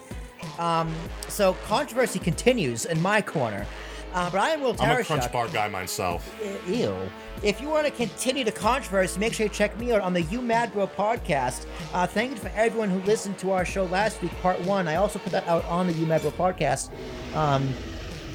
[0.59, 0.95] Um,
[1.29, 3.67] so controversy continues in my corner.
[4.13, 6.35] Uh, but I am Will I'm a Crunch Bar guy myself.
[6.67, 6.97] Ew.
[7.43, 10.23] If you want to continue the controversy, make sure you check me out on the
[10.23, 11.67] You Mad Bro podcast.
[11.93, 14.89] Uh, thank you for everyone who listened to our show last week, part one.
[14.89, 16.91] I also put that out on the You Mad Bro podcast.
[17.35, 17.69] Um,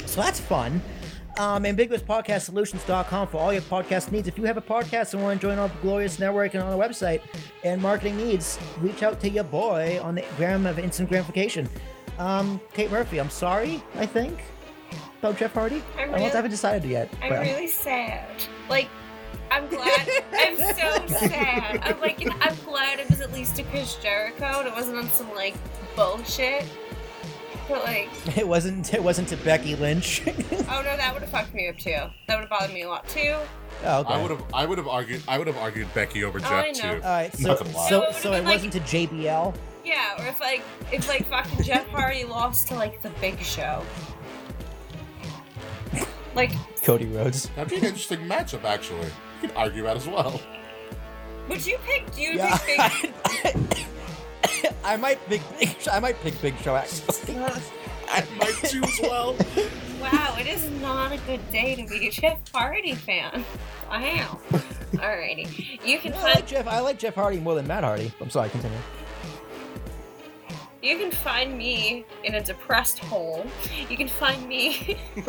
[0.05, 0.81] so that's fun.
[1.39, 4.27] Um, ambiguouspodcastsolutions.com for all your podcast needs.
[4.27, 6.77] If you have a podcast and want to join our glorious network and on our
[6.87, 7.21] website
[7.63, 11.67] and marketing needs, reach out to your boy on the gram of instant gratification.
[12.19, 14.43] Um, Kate Murphy, I'm sorry, I think,
[15.21, 15.81] about Jeff Hardy.
[15.97, 17.09] I'm I really- haven't decided yet.
[17.21, 18.25] I'm but- really sad.
[18.69, 18.89] Like,
[19.51, 20.07] I'm glad.
[20.33, 21.79] I'm so sad.
[21.83, 25.09] I'm like, I'm glad it was at least a Chris Jericho and it wasn't on
[25.09, 25.55] some like
[25.95, 26.65] bullshit.
[27.67, 28.93] But like, It wasn't.
[28.93, 30.21] It wasn't to Becky Lynch.
[30.27, 31.91] oh no, that would have fucked me up too.
[31.91, 33.35] That would have bothered me a lot too.
[33.83, 34.13] oh, okay.
[34.13, 36.71] I would have I would have argued I would have argued Becky over Oh, I
[36.71, 36.95] Jeff know.
[36.99, 37.03] too.
[37.03, 37.35] All right.
[37.37, 39.53] So, Not so, it so it been wasn't to JBL.
[39.83, 40.61] Yeah, or if like
[40.93, 43.83] if like fucking Jeff Hardy lost to like the Big Show.
[46.33, 46.51] Like,
[46.83, 47.49] Cody Rhodes.
[47.57, 49.07] That'd be an interesting matchup actually.
[49.41, 50.39] You could argue that as well.
[51.49, 52.09] would you pick?
[52.15, 52.57] Do you Yeah.
[52.57, 53.87] pick Big?
[54.85, 55.75] I might pick Big.
[55.91, 57.35] I might pick Big Show actually.
[58.07, 59.35] I might too as well.
[60.01, 63.43] Wow, it is not a good day to be a Jeff Hardy fan.
[63.89, 64.39] Wow.
[64.93, 66.65] Alrighty, you can I find like Jeff.
[66.67, 68.11] I like Jeff Hardy more than Matt Hardy.
[68.21, 68.49] I'm sorry.
[68.49, 68.77] Continue.
[70.81, 73.45] You can find me in a depressed hole.
[73.87, 74.97] You can find me.
[75.15, 75.23] you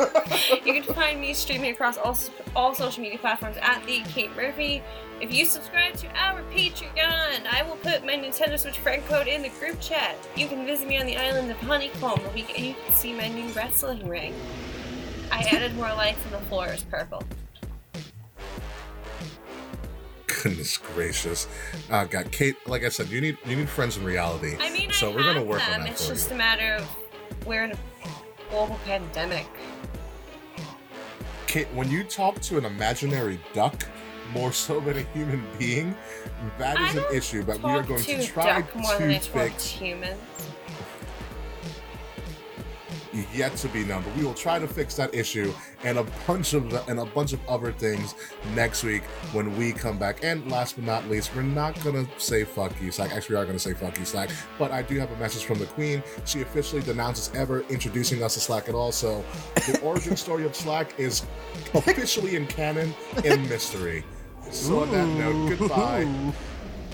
[0.72, 2.16] can find me streaming across all
[2.56, 4.82] all social media platforms at the Kate Murphy.
[5.20, 9.42] If you subscribe to our Patreon, I will put my Nintendo Switch friend code in
[9.42, 10.16] the group chat.
[10.36, 13.48] You can visit me on the island of Honeycomb, where you can see my new
[13.52, 14.34] wrestling ring.
[15.30, 17.22] I added more lights and the floor is purple.
[20.42, 21.46] Goodness gracious.
[21.88, 24.56] Uh God, Kate, like I said, you need you need friends in reality.
[24.58, 25.74] I mean, so I we're gonna work them.
[25.74, 26.34] on that It's just you.
[26.34, 26.88] a matter of
[27.46, 27.78] we're in a
[28.50, 29.46] global pandemic.
[31.46, 33.84] Kate, when you talk to an imaginary duck
[34.32, 35.94] more so than a human being,
[36.58, 39.18] that is an issue But we are going to to try duck more than I
[39.18, 39.68] to talk to fix.
[39.68, 40.18] humans.
[43.34, 45.52] Yet to be known, but we will try to fix that issue
[45.84, 48.14] and a bunch of and a bunch of other things
[48.54, 49.02] next week
[49.32, 50.24] when we come back.
[50.24, 53.12] And last but not least, we're not gonna say fuck you, Slack.
[53.12, 54.30] Actually, we are gonna say fuck you, Slack.
[54.58, 56.02] But I do have a message from the Queen.
[56.24, 58.92] She officially denounces ever introducing us to Slack at all.
[58.92, 59.22] So
[59.54, 61.26] the origin story of Slack is
[61.74, 62.94] officially in canon
[63.24, 64.04] in mystery.
[64.50, 66.32] So on that note, goodbye,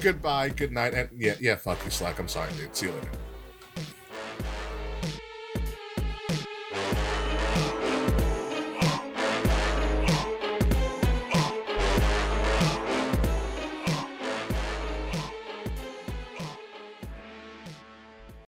[0.01, 2.19] goodbye, good night, and yeah, yeah, fuck you, Slack.
[2.19, 2.75] I'm sorry, dude.
[2.75, 3.11] See you later.